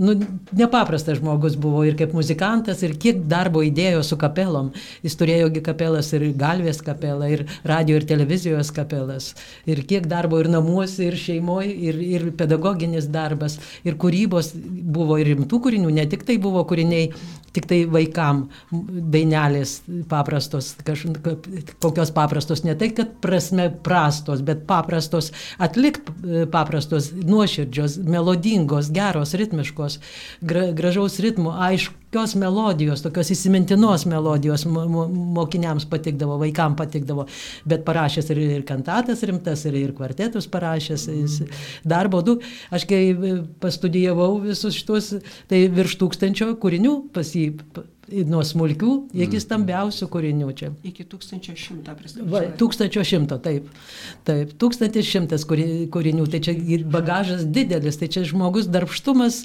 nu, 0.00 0.16
nepaprastas 0.56 1.20
žmogus 1.20 1.58
buvo 1.60 1.84
ir 1.86 1.98
kaip 1.98 2.14
muzikantas, 2.16 2.82
ir 2.82 2.96
kiek 3.00 3.22
darbo 3.30 3.62
įdėjo 3.66 4.02
su 4.06 4.18
kapelom. 4.20 4.72
Jis 5.06 5.18
turėjogi 5.20 5.62
kapelas 5.64 6.10
ir 6.16 6.26
galvės 6.38 6.82
kapelą, 6.84 7.30
ir 7.36 7.44
radio 7.68 8.00
ir 8.00 8.08
televizijos 8.08 8.72
kapelas, 8.74 9.32
ir 9.66 9.84
kiek 9.88 10.08
darbo 10.10 10.40
ir 10.42 10.50
namuose, 10.52 11.08
ir 11.08 11.18
šeimoje, 11.20 11.72
ir, 11.90 12.02
ir 12.18 12.28
pedagoginis 12.38 13.08
darbas, 13.12 13.58
ir 13.84 13.98
kūrybos 14.00 14.52
buvo 14.54 15.20
ir 15.20 15.34
rimtų 15.34 15.62
kūrinių, 15.66 15.94
ne 15.94 16.06
tik 16.10 16.26
tai 16.28 16.38
buvo 16.42 16.64
kūriniai 16.68 17.10
tik 17.54 17.68
tai 17.70 17.80
vaikam, 17.86 18.48
dainelės 19.14 19.76
paprastos, 20.10 20.72
kaž, 20.86 21.06
kokios 21.82 22.10
paprastos, 22.14 22.64
ne 22.66 22.74
tai, 22.78 22.90
kad 22.96 23.14
prasme 23.22 23.68
prastos, 23.86 24.42
bet 24.46 24.64
paprastos, 24.68 25.30
atlikt 25.62 26.10
paprastos, 26.52 27.12
nuoširdžios, 27.14 28.00
melodingos, 28.10 28.90
geros, 28.94 29.36
ritmiškos, 29.38 30.00
gra, 30.42 30.66
gražaus 30.74 31.20
ritmo, 31.22 31.54
aiškios 31.68 32.34
melodijos, 32.40 33.04
tokios 33.06 33.30
įsimintinos 33.36 34.08
melodijos 34.10 34.66
mo, 34.66 35.06
mokiniams 35.38 35.86
patikdavo, 35.90 36.40
vaikams 36.42 36.80
patikdavo, 36.80 37.23
bet 37.68 37.84
parašęs 37.86 38.30
ir, 38.34 38.42
ir 38.58 38.66
kantatas 38.68 39.24
rimtas, 39.26 39.64
ir, 39.68 39.78
ir 39.80 39.94
kvartetus 39.96 40.48
parašęs, 40.50 41.08
darbo 41.88 42.22
du. 42.24 42.38
Aš 42.74 42.86
kai 42.90 43.02
pastudijavau 43.62 44.38
visus 44.44 44.76
šitos, 44.78 45.14
tai 45.50 45.64
virš 45.72 45.98
tūkstančio 46.02 46.52
kūrinių 46.62 46.96
pas 47.14 47.34
jį 47.36 47.50
nuo 48.08 48.42
smulkių 48.44 48.92
iki 49.14 49.38
mm. 49.38 49.42
stambiausių 49.42 50.08
kūrinių 50.12 50.48
čia. 50.56 50.70
Iki 50.86 51.06
1100 51.12 51.94
pristatymų. 51.98 52.42
1100, 52.60 53.38
taip. 53.44 53.68
Taip, 54.26 54.52
1100 54.60 55.38
kūrinių, 55.92 56.26
tai 56.32 56.40
čia 56.44 56.54
bagažas 56.90 57.44
didelis, 57.48 57.98
tai 58.00 58.08
čia 58.12 58.24
žmogus 58.28 58.68
darbštumas, 58.72 59.42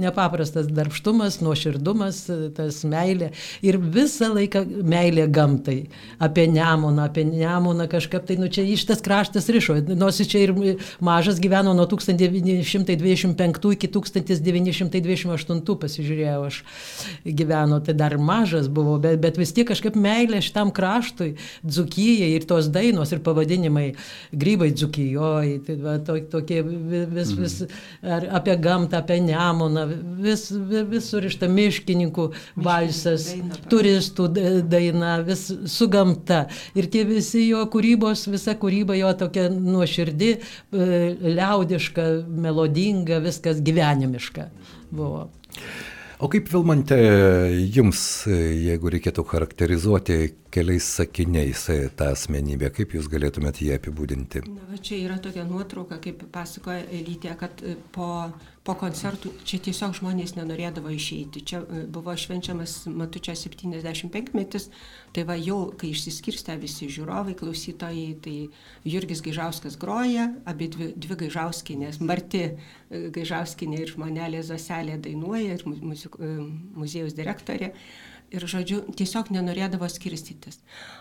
nepaprastas 0.00 0.68
darbštumas, 0.70 1.40
nuoširdumas, 1.44 2.22
tas 2.56 2.82
meilė. 2.88 3.30
Ir 3.66 3.78
visą 3.80 4.32
laiką 4.34 4.64
meilė 4.66 5.28
gamtai. 5.30 5.78
Apie 6.22 6.46
Nemuną, 6.50 7.06
apie 7.06 7.24
Nemuną 7.28 7.88
kažkaip 7.90 8.26
tai, 8.28 8.38
nu 8.40 8.50
čia 8.52 8.66
iš 8.66 8.86
tas 8.90 9.04
kraštas 9.04 9.48
rišo. 9.52 9.78
Nors 9.94 10.20
čia 10.20 10.44
ir 10.46 10.54
mažas 11.04 11.40
gyveno 11.42 11.74
nuo 11.76 11.86
1925 11.90 13.70
iki 13.76 13.88
1928, 13.94 15.62
pasižiūrėjau, 15.80 16.42
aš 16.50 16.62
gyveno. 17.24 17.80
Tai 17.84 17.99
dar 18.00 18.16
mažas 18.18 18.68
buvo, 18.72 18.96
bet, 19.02 19.18
bet 19.22 19.38
vis 19.40 19.52
tiek 19.56 19.68
kažkaip 19.68 19.96
meilė 20.00 20.40
šitam 20.44 20.72
kraštui, 20.74 21.34
dzukijai 21.66 22.30
ir 22.36 22.46
tos 22.48 22.70
dainos 22.72 23.12
ir 23.14 23.22
pavadinimai, 23.26 23.86
grybai 24.32 24.70
dzukijoje, 24.74 25.58
tai 25.66 25.76
va, 25.84 25.96
to, 26.04 26.16
tokie 26.32 26.62
vis, 26.64 27.34
vis 27.38 27.56
ar, 28.02 28.26
apie 28.40 28.56
gamtą, 28.62 29.02
apie 29.02 29.20
nemoną, 29.24 29.86
vis, 30.24 30.48
vis, 30.50 30.86
vis 30.90 31.10
surišta 31.12 31.50
miškininkų 31.50 32.28
valsas, 32.64 33.30
turistų 33.72 34.28
daina, 34.70 35.18
vis 35.26 35.46
su 35.70 35.90
gamta. 35.92 36.44
Ir 36.78 36.90
tie 36.92 37.04
visi 37.08 37.46
jo 37.48 37.64
kūrybos, 37.72 38.26
visa 38.32 38.56
kūryba 38.58 38.96
jo 38.98 39.12
tokia 39.20 39.48
nuoširdi, 39.52 40.32
e, 40.36 40.90
liaudiška, 41.36 42.08
melodinga, 42.46 43.20
viskas 43.24 43.62
gyvenimiška 43.64 44.50
buvo. 44.90 45.28
O 46.20 46.28
kaip 46.28 46.50
Vilmante, 46.52 46.96
jums, 47.72 48.00
jeigu 48.28 48.90
reikėtų 48.92 49.22
charakterizuoti 49.24 50.16
keliais 50.52 50.84
sakiniais 50.98 51.62
tą 51.96 52.10
asmenybę, 52.12 52.68
kaip 52.76 52.92
jūs 52.92 53.08
galėtumėte 53.08 53.64
jį 53.64 53.78
apibūdinti? 53.78 54.42
Na, 54.52 54.76
čia 54.84 54.98
yra 55.06 55.16
tokia 55.24 55.46
nuotrauka, 55.48 55.96
kaip 56.04 56.26
pasakoja 56.34 56.82
Elytė, 56.92 57.32
kad 57.40 57.64
po 57.96 58.10
po 58.70 58.76
koncertų 58.78 59.32
čia 59.48 59.58
tiesiog 59.64 59.96
žmonės 59.98 60.36
nenorėdavo 60.36 60.92
išeiti. 60.94 61.42
Čia 61.48 61.60
e, 61.64 61.80
buvo 61.90 62.14
švenčiamas 62.14 62.84
Matučio 62.86 63.34
75 63.34 64.30
metis, 64.38 64.68
tai 65.16 65.24
va 65.26 65.34
jau, 65.34 65.72
kai 65.78 65.90
išsiskirstė 65.90 66.54
visi 66.62 66.86
žiūrovai, 66.92 67.34
klausytojai, 67.40 68.12
tai 68.22 68.36
Jurgis 68.86 69.24
Gaižauskas 69.26 69.74
groja, 69.80 70.28
abi 70.46 70.70
dvi, 70.70 70.92
dvi 70.94 71.18
Gaižauskinės, 71.24 71.98
Marti 72.06 72.44
e, 72.46 72.54
Gaižauskinė 73.16 73.82
ir 73.82 73.94
žmonelė 73.96 74.44
Zoselė 74.46 75.00
dainuoja 75.02 75.58
ir 75.58 75.66
muzik, 75.66 76.14
e, 76.22 76.32
muziejus 76.78 77.18
direktorė. 77.18 77.72
Ir, 78.30 78.46
žodžiu, 78.46 78.84
tiesiog 78.94 79.32
nenorėdavo 79.34 79.88
skirstytis. 79.90 80.60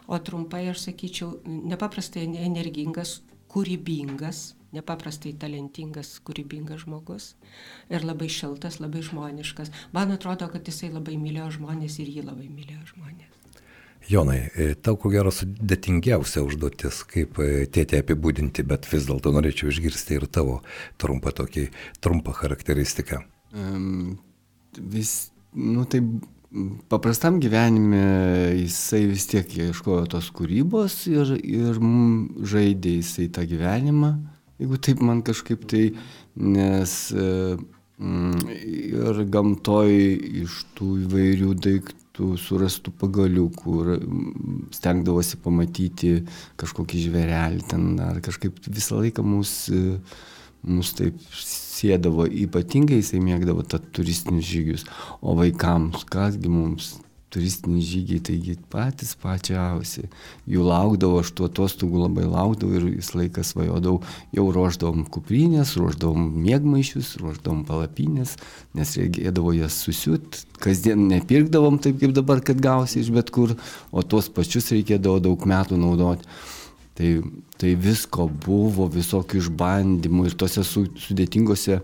O 0.10 0.18
trumpai 0.18 0.64
aš 0.72 0.88
sakyčiau, 0.88 1.36
nepaprastai 1.46 2.26
energingas, 2.26 3.20
kūrybingas, 3.54 4.56
nepaprastai 4.76 5.34
talentingas, 5.40 6.18
kūrybingas 6.26 6.86
žmogus 6.86 7.34
ir 7.90 8.06
labai 8.06 8.30
šiltas, 8.32 8.80
labai 8.84 9.02
žmoniškas. 9.06 9.74
Man 9.96 10.14
atrodo, 10.16 10.50
kad 10.52 10.68
jisai 10.68 10.92
labai 10.94 11.18
mylėjo 11.22 11.56
žmonės 11.60 12.00
ir 12.04 12.14
jį 12.14 12.26
labai 12.30 12.48
mylėjo 12.52 12.86
žmonės. 12.94 13.36
Jonai, 14.10 14.40
e, 14.56 14.74
tau 14.80 14.96
ko 14.98 15.12
gero 15.12 15.30
sudėtingiausia 15.34 16.42
užduotis, 16.46 17.04
kaip 17.10 17.38
e, 17.44 17.68
tėtė 17.70 18.00
apibūdinti, 18.02 18.64
bet 18.66 18.88
vis 18.90 19.06
dėlto 19.10 19.34
norėčiau 19.36 19.70
išgirsti 19.70 20.18
ir 20.18 20.26
tavo 20.32 20.62
trumpą 21.02 21.34
tokį, 21.36 21.68
trumpą 22.02 22.34
charakteristiką. 22.38 23.20
Um, 23.54 24.18
vis, 24.78 25.30
nu 25.54 25.84
tai 25.90 26.02
paprastam 26.90 27.38
gyvenime 27.44 28.02
jisai 28.58 29.04
vis 29.12 29.28
tiek 29.30 29.52
ieškojo 29.68 30.08
tos 30.16 30.32
kūrybos 30.34 31.04
ir, 31.12 31.36
ir 31.46 31.78
žaidė 32.50 32.96
jisai 33.02 33.28
tą 33.34 33.46
gyvenimą 33.50 34.16
jeigu 34.60 34.80
taip 34.84 35.04
man 35.06 35.24
kažkaip 35.26 35.66
tai, 35.70 35.90
nes 36.36 36.96
mm, 37.16 38.52
ir 38.60 39.24
gamtoj 39.34 39.96
iš 40.44 40.60
tų 40.78 40.92
įvairių 41.06 41.56
daiktų 41.66 42.34
surastų 42.44 42.94
pagaliukų, 43.00 43.78
stengdavosi 44.76 45.40
pamatyti 45.44 46.14
kažkokį 46.60 47.04
žvėrelį 47.08 47.68
ten, 47.72 47.92
ar 48.04 48.20
kažkaip 48.24 48.60
visą 48.68 49.00
laiką 49.00 49.24
mus, 49.24 49.54
mus 50.68 50.96
taip 50.98 51.20
sėdavo, 51.34 52.28
ypatingai 52.28 53.00
jisai 53.00 53.22
mėgdavo 53.24 53.64
tą 53.64 53.80
turistinius 53.96 54.50
žygius, 54.50 54.90
o 55.24 55.38
vaikams, 55.40 56.04
kasgi 56.12 56.52
mums 56.52 56.98
turistiniai 57.34 57.84
žygiai, 57.86 58.22
taigi 58.26 58.56
patys 58.74 59.14
pačiausi. 59.22 60.08
Jų 60.50 60.66
laukdavau, 60.66 61.22
aš 61.22 61.32
tų 61.38 61.48
atostogų 61.50 62.02
labai 62.04 62.26
laukdavau 62.26 62.80
ir 62.80 62.88
visą 62.98 63.20
laiką 63.22 63.44
svajodavau, 63.46 64.02
jau 64.36 64.46
ruoždavom 64.56 65.06
kuprinės, 65.14 65.76
ruoždavom 65.80 66.26
mėgmaišius, 66.46 67.16
ruoždavom 67.22 67.64
palapinės, 67.70 68.36
nes 68.78 68.96
reikėdavo 68.98 69.54
jas 69.60 69.78
susiūt, 69.86 70.42
kasdien 70.64 71.06
nepirkdavom 71.12 71.78
taip 71.84 72.02
kaip 72.02 72.18
dabar, 72.18 72.42
kad 72.46 72.62
gausi 72.64 73.04
iš 73.04 73.14
bet 73.14 73.30
kur, 73.36 73.54
o 73.92 74.04
tuos 74.04 74.32
pačius 74.34 74.72
reikėdavo 74.74 75.22
daug 75.30 75.50
metų 75.50 75.78
naudoti. 75.80 76.26
Tai, 77.00 77.10
tai 77.56 77.78
visko 77.80 78.26
buvo, 78.28 78.90
visokių 78.92 79.40
išbandymų 79.40 80.26
ir 80.28 80.34
tose 80.36 80.66
su, 80.68 80.84
sudėtingose 81.00 81.78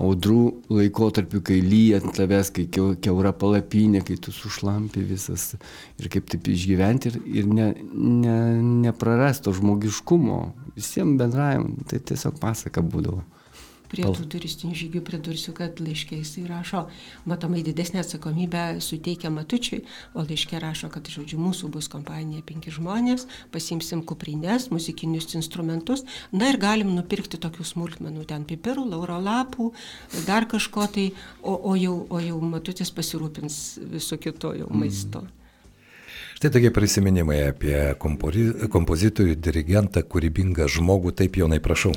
audrų 0.00 0.40
laikotarpiu, 0.74 1.40
kai 1.46 1.60
lyja 1.62 2.00
ant 2.02 2.16
tavęs, 2.16 2.50
kai 2.54 2.66
keura 2.70 3.34
palapinė, 3.36 4.02
kai 4.06 4.16
tu 4.18 4.34
sušlampi 4.34 5.04
visas 5.06 5.52
ir 6.00 6.10
kaip 6.12 6.26
taip 6.32 6.50
išgyventi 6.50 7.12
ir, 7.12 7.20
ir 7.42 7.50
ne, 7.50 7.68
ne, 7.92 8.38
neprarasto 8.86 9.54
žmogiškumo. 9.54 10.40
Visiems 10.74 11.18
bendravim, 11.20 11.76
tai 11.90 12.02
tiesiog 12.02 12.40
pasaka 12.42 12.82
būdavo 12.82 13.22
prie 13.94 14.04
tų 14.04 14.26
turistinių 14.34 14.74
žygių 14.78 15.02
pridursiu, 15.06 15.54
kad 15.56 15.80
laiškė 15.82 16.18
jisai 16.20 16.44
rašo, 16.48 16.84
matomai 17.30 17.62
didesnė 17.66 18.02
atsakomybė 18.02 18.64
suteikia 18.84 19.30
Matučiui, 19.34 19.82
o 20.14 20.24
laiškė 20.26 20.60
rašo, 20.62 20.90
kad, 20.92 21.08
žodžiu, 21.10 21.38
mūsų 21.42 21.70
bus 21.74 21.88
kompanija 21.92 22.42
penki 22.46 22.74
žmonės, 22.74 23.28
pasimsim 23.54 24.02
kuprinės, 24.06 24.70
muzikinius 24.74 25.30
instrumentus, 25.38 26.04
na 26.34 26.50
ir 26.52 26.60
galim 26.62 26.94
nupirkti 26.96 27.40
tokių 27.40 27.68
smulkmenų, 27.70 28.26
ten 28.30 28.48
pipirų, 28.48 28.88
lauro 28.90 29.20
lapų, 29.22 29.70
dar 30.26 30.48
kažko 30.50 30.88
tai, 30.98 31.08
o, 31.42 31.54
o, 31.54 31.78
jau, 31.78 31.96
o 32.10 32.20
jau 32.22 32.42
Matutis 32.44 32.92
pasirūpins 32.94 33.62
viso 33.94 34.20
kito 34.20 34.52
jau 34.58 34.68
maisto. 34.74 35.24
Mm. 35.24 35.43
Štai 36.44 36.60
tokie 36.60 36.68
prisiminimai 36.76 37.38
apie 37.48 37.76
kompozitorių, 37.96 39.32
dirigentą, 39.40 40.02
kūrybingą 40.04 40.66
žmogų, 40.68 41.14
taip 41.16 41.38
jaunai 41.40 41.56
prašau. 41.64 41.94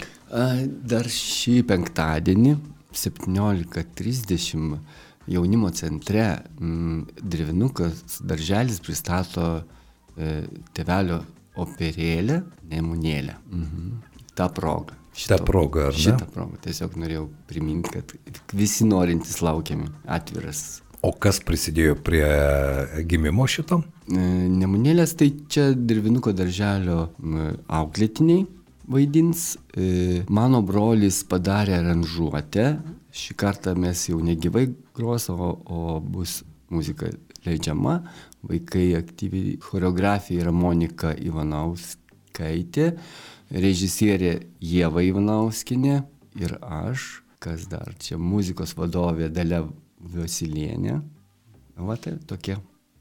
Dar 0.87 1.09
šį 1.11 1.67
penktadienį 1.67 2.53
17.30 2.95 4.79
jaunimo 5.35 5.67
centre 5.75 6.23
m, 6.63 7.03
Dirvinukas 7.19 8.21
darželis 8.23 8.79
pristato 8.87 9.49
e, 10.15 10.47
tevelio 10.71 11.19
operėlę 11.59 12.39
Nemunėlę. 12.71 13.35
Mhm. 13.51 13.91
Ta 14.31 14.47
proga. 14.47 14.95
Šitą 15.11 15.43
progą, 15.43 15.91
ar 15.91 15.95
ne? 15.99 16.07
Šitą 16.07 16.31
progą. 16.31 16.55
Tiesiog 16.63 16.95
norėjau 17.03 17.27
priminti, 17.51 17.99
kad 17.99 18.15
visi 18.55 18.87
norintys 18.87 19.43
laukiami. 19.43 19.91
Atviras 20.07 20.79
O 21.05 21.11
kas 21.13 21.37
prisidėjo 21.45 21.99
prie 22.01 22.25
gimimo 23.05 23.45
šito? 23.47 23.83
E, 24.07 24.19
Nemunėlės 24.47 25.15
tai 25.19 25.31
čia 25.51 25.71
Dirvinuko 25.75 26.31
darželio 26.35 27.09
auklėtiniai 27.67 28.45
vaidins. 28.87 29.57
E, 29.75 30.23
mano 30.29 30.61
brolis 30.65 31.23
padarė 31.27 31.77
aranžuotę. 31.81 32.69
Šį 33.17 33.35
kartą 33.39 33.73
mes 33.79 34.05
jau 34.09 34.19
negyvai 34.23 34.67
gros, 34.95 35.27
o, 35.29 35.51
o 35.65 35.99
bus 35.99 36.41
muzika 36.69 37.09
leidžiama. 37.45 37.99
Vaikai 38.47 38.93
aktyviai 38.99 39.57
choreografija 39.63 40.45
yra 40.45 40.53
Monika 40.55 41.11
Ivanauskaitė, 41.11 42.91
režisierė 43.51 44.33
Jėva 44.63 45.03
Ivanauskinė 45.03 45.97
ir 46.39 46.55
aš, 46.61 47.09
kas 47.43 47.67
dar 47.71 47.91
čia 47.99 48.19
muzikos 48.21 48.75
vadovė 48.77 49.31
Dalia 49.33 49.65
Vasilienė. 50.13 51.01
Va 51.77 51.97
tai 52.01 52.15
tokie, 52.29 52.55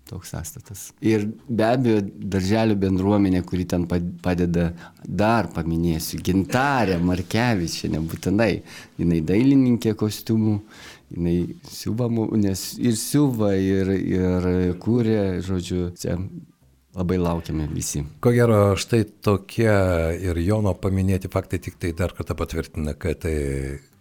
toks 0.06 0.32
sąstatas. 0.34 0.82
Ir 1.04 1.26
be 1.48 1.66
abejo, 1.66 2.00
darželio 2.34 2.76
bendruomenė, 2.80 3.42
kuri 3.46 3.66
ten 3.68 3.86
padeda, 3.90 4.70
dar 5.06 5.50
paminėsiu, 5.54 6.20
gintarė 6.24 6.98
Markevič, 7.02 7.80
čia 7.82 7.92
nebūtinai, 7.96 8.52
jinai 9.00 9.22
dailininkė 9.26 9.96
kostiumų, 9.98 10.58
jinai 11.16 11.38
siuva, 11.70 12.10
nes 12.38 12.66
ir 12.82 12.98
siuva, 13.00 13.54
ir, 13.58 13.90
ir 13.96 14.50
kūrė, 14.82 15.40
žodžiu, 15.46 15.88
čia 15.98 16.18
labai 16.96 17.18
laukiame 17.20 17.66
visi. 17.72 18.04
Ko 18.24 18.32
gero, 18.32 18.60
štai 18.78 19.02
tokie 19.24 19.74
ir 20.22 20.40
Jono 20.40 20.72
paminėti 20.80 21.30
faktai 21.32 21.60
tik 21.62 21.76
tai 21.82 21.92
dar 21.96 22.14
kartą 22.16 22.38
patvirtina, 22.38 22.96
kad 22.96 23.20
tai 23.26 23.36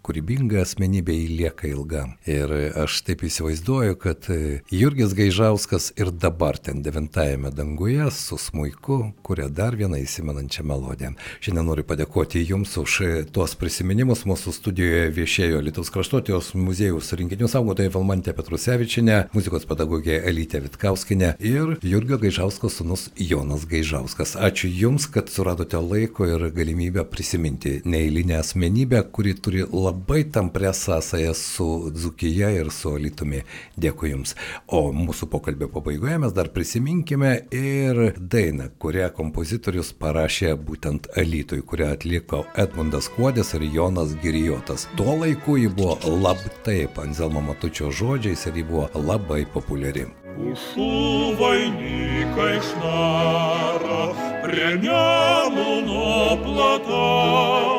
kūrybinga 0.05 0.61
asmenybė 0.63 1.17
įlieka 1.25 1.69
ilgam. 1.71 2.15
Ir 2.29 2.51
aš 2.85 3.01
taip 3.07 3.25
įsivaizduoju, 3.25 3.97
kad 4.01 4.29
Jurgis 4.73 5.15
Gaižauskas 5.17 5.91
ir 5.97 6.13
dabar 6.13 6.59
ten 6.61 6.83
devintajame 6.85 7.51
danguje 7.55 8.09
su 8.13 8.37
smūku 8.41 8.99
kuria 9.25 9.49
dar 9.49 9.75
vieną 9.77 9.97
įsimenančią 10.03 10.63
melodiją. 10.67 11.13
Šiandien 11.43 11.65
noriu 11.67 11.85
padėkoti 11.87 12.43
Jums 12.45 12.75
už 12.77 12.97
tuos 13.33 13.55
prisiminimus. 13.59 14.25
Mūsų 14.29 14.53
studijoje 14.55 15.09
viešėjo 15.15 15.61
Lietuvos 15.65 15.91
kraštotijos 15.93 16.53
muziejaus 16.57 17.11
rinkinių 17.17 17.49
saugotoja 17.51 17.93
Valmantė 17.93 18.35
Petrusevičinė, 18.37 19.17
muzikos 19.35 19.67
pedagogė 19.69 20.19
Elytė 20.29 20.61
Vitkauskinė 20.65 21.35
ir 21.39 21.75
Jurgio 21.85 22.19
Gaižausko 22.21 22.69
sunus 22.73 23.07
Jonas 23.17 23.65
Gaižauskas. 23.69 24.35
Ačiū 24.37 24.69
Jums, 24.69 25.07
kad 25.09 25.31
suradote 25.33 25.81
laiko 25.81 26.27
ir 26.29 26.49
galimybę 26.55 27.05
prisiminti 27.09 27.79
neįlinę 27.85 28.39
asmenybę, 28.41 29.03
kuri 29.15 29.35
turi 29.37 29.65
labai 29.65 29.94
labai 29.95 30.25
tamprę 30.25 30.73
sąsają 30.73 31.34
su 31.34 31.91
Dzukija 31.91 32.51
ir 32.51 32.71
su 32.71 32.95
Alitumi. 32.95 33.41
Dėkui 33.77 34.12
Jums. 34.12 34.36
O 34.67 34.91
mūsų 34.91 35.29
pokalbio 35.31 35.69
pabaigoje 35.71 36.17
mes 36.19 36.34
dar 36.34 36.49
prisiminkime 36.51 37.31
ir 37.51 38.13
dainą, 38.19 38.69
kurią 38.79 39.10
kompozitorius 39.15 39.93
parašė 39.93 40.55
būtent 40.67 41.08
Alitui, 41.17 41.62
kurią 41.62 41.93
atliko 41.95 42.43
Edmundas 42.55 43.08
Kuodis 43.15 43.53
ir 43.55 43.63
Jonas 43.77 44.15
Girijotas. 44.21 44.88
Tuo 44.97 45.15
laiku 45.21 45.58
ji 45.58 45.69
buvo 45.69 45.97
labai 46.03 46.51
taip, 46.67 46.99
Anzelmo 46.99 47.41
Matučio 47.41 47.91
žodžiais 47.91 48.45
ir 48.47 48.60
ji 48.60 48.67
buvo 48.67 48.89
labai 48.95 49.45
populiari. 49.53 50.08
Pušų 50.36 50.91
vainikai 51.39 52.58
šnara 52.67 54.01
prie 54.43 54.73
nemuno 54.84 56.36
plataus, 56.43 57.74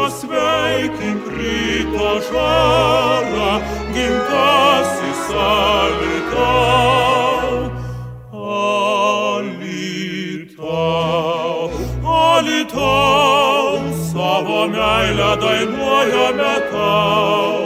pasveikink 0.00 1.24
ryto 1.36 2.10
žarą, 2.28 3.50
gimtasis 3.94 5.24
alitau. 5.46 7.48
Alitau, 10.20 11.70
alitau, 12.20 13.66
savo 14.12 14.60
meilę 14.72 15.32
dainuojame 15.42 16.54
tau, 16.72 17.60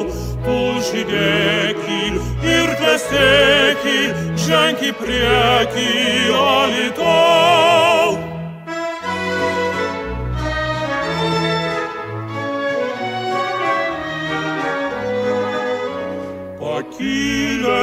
tu 0.46 0.58
žydėki 0.88 2.00
ir 2.56 2.74
klestėki, 2.80 4.00
ženk 4.46 4.82
į 4.90 4.92
priekį, 4.98 5.88
alitau. 6.48 7.73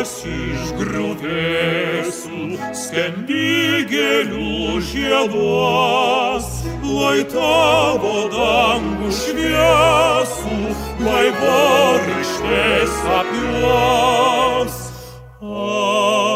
Pakilęs 0.01 0.25
iš 0.25 0.71
griuvėsių, 0.79 2.57
skendi 2.73 3.85
gėlių 3.85 4.81
žieduos, 4.81 6.47
lai 6.81 7.21
tavo 7.29 8.25
dangų 8.33 9.11
šviesų, 9.13 10.57
lai 11.05 11.27
varštės 11.37 12.95
apiuos. 13.19 14.79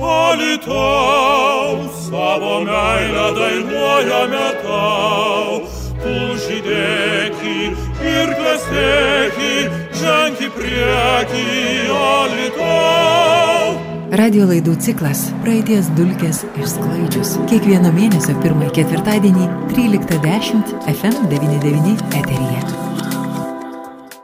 alitau, 0.00 1.84
savo 2.06 2.54
meilę 2.64 3.28
dainuojame 3.36 4.48
tau, 4.64 5.68
tu 6.00 6.16
žydėki 6.46 7.76
ir 8.08 8.28
klestėki, 8.40 9.87
Radio 14.18 14.46
laidų 14.48 14.72
ciklas 14.82 15.20
Praeities 15.44 15.90
dulkės 15.98 16.40
išsklaidžius. 16.58 17.36
Kiekvieno 17.50 17.92
mėnesio 17.94 18.34
pirmąjį 18.42 18.74
ketvirtadienį 18.80 19.46
13.10 19.76 20.76
FM99 20.96 21.96
eteryje. 22.22 22.87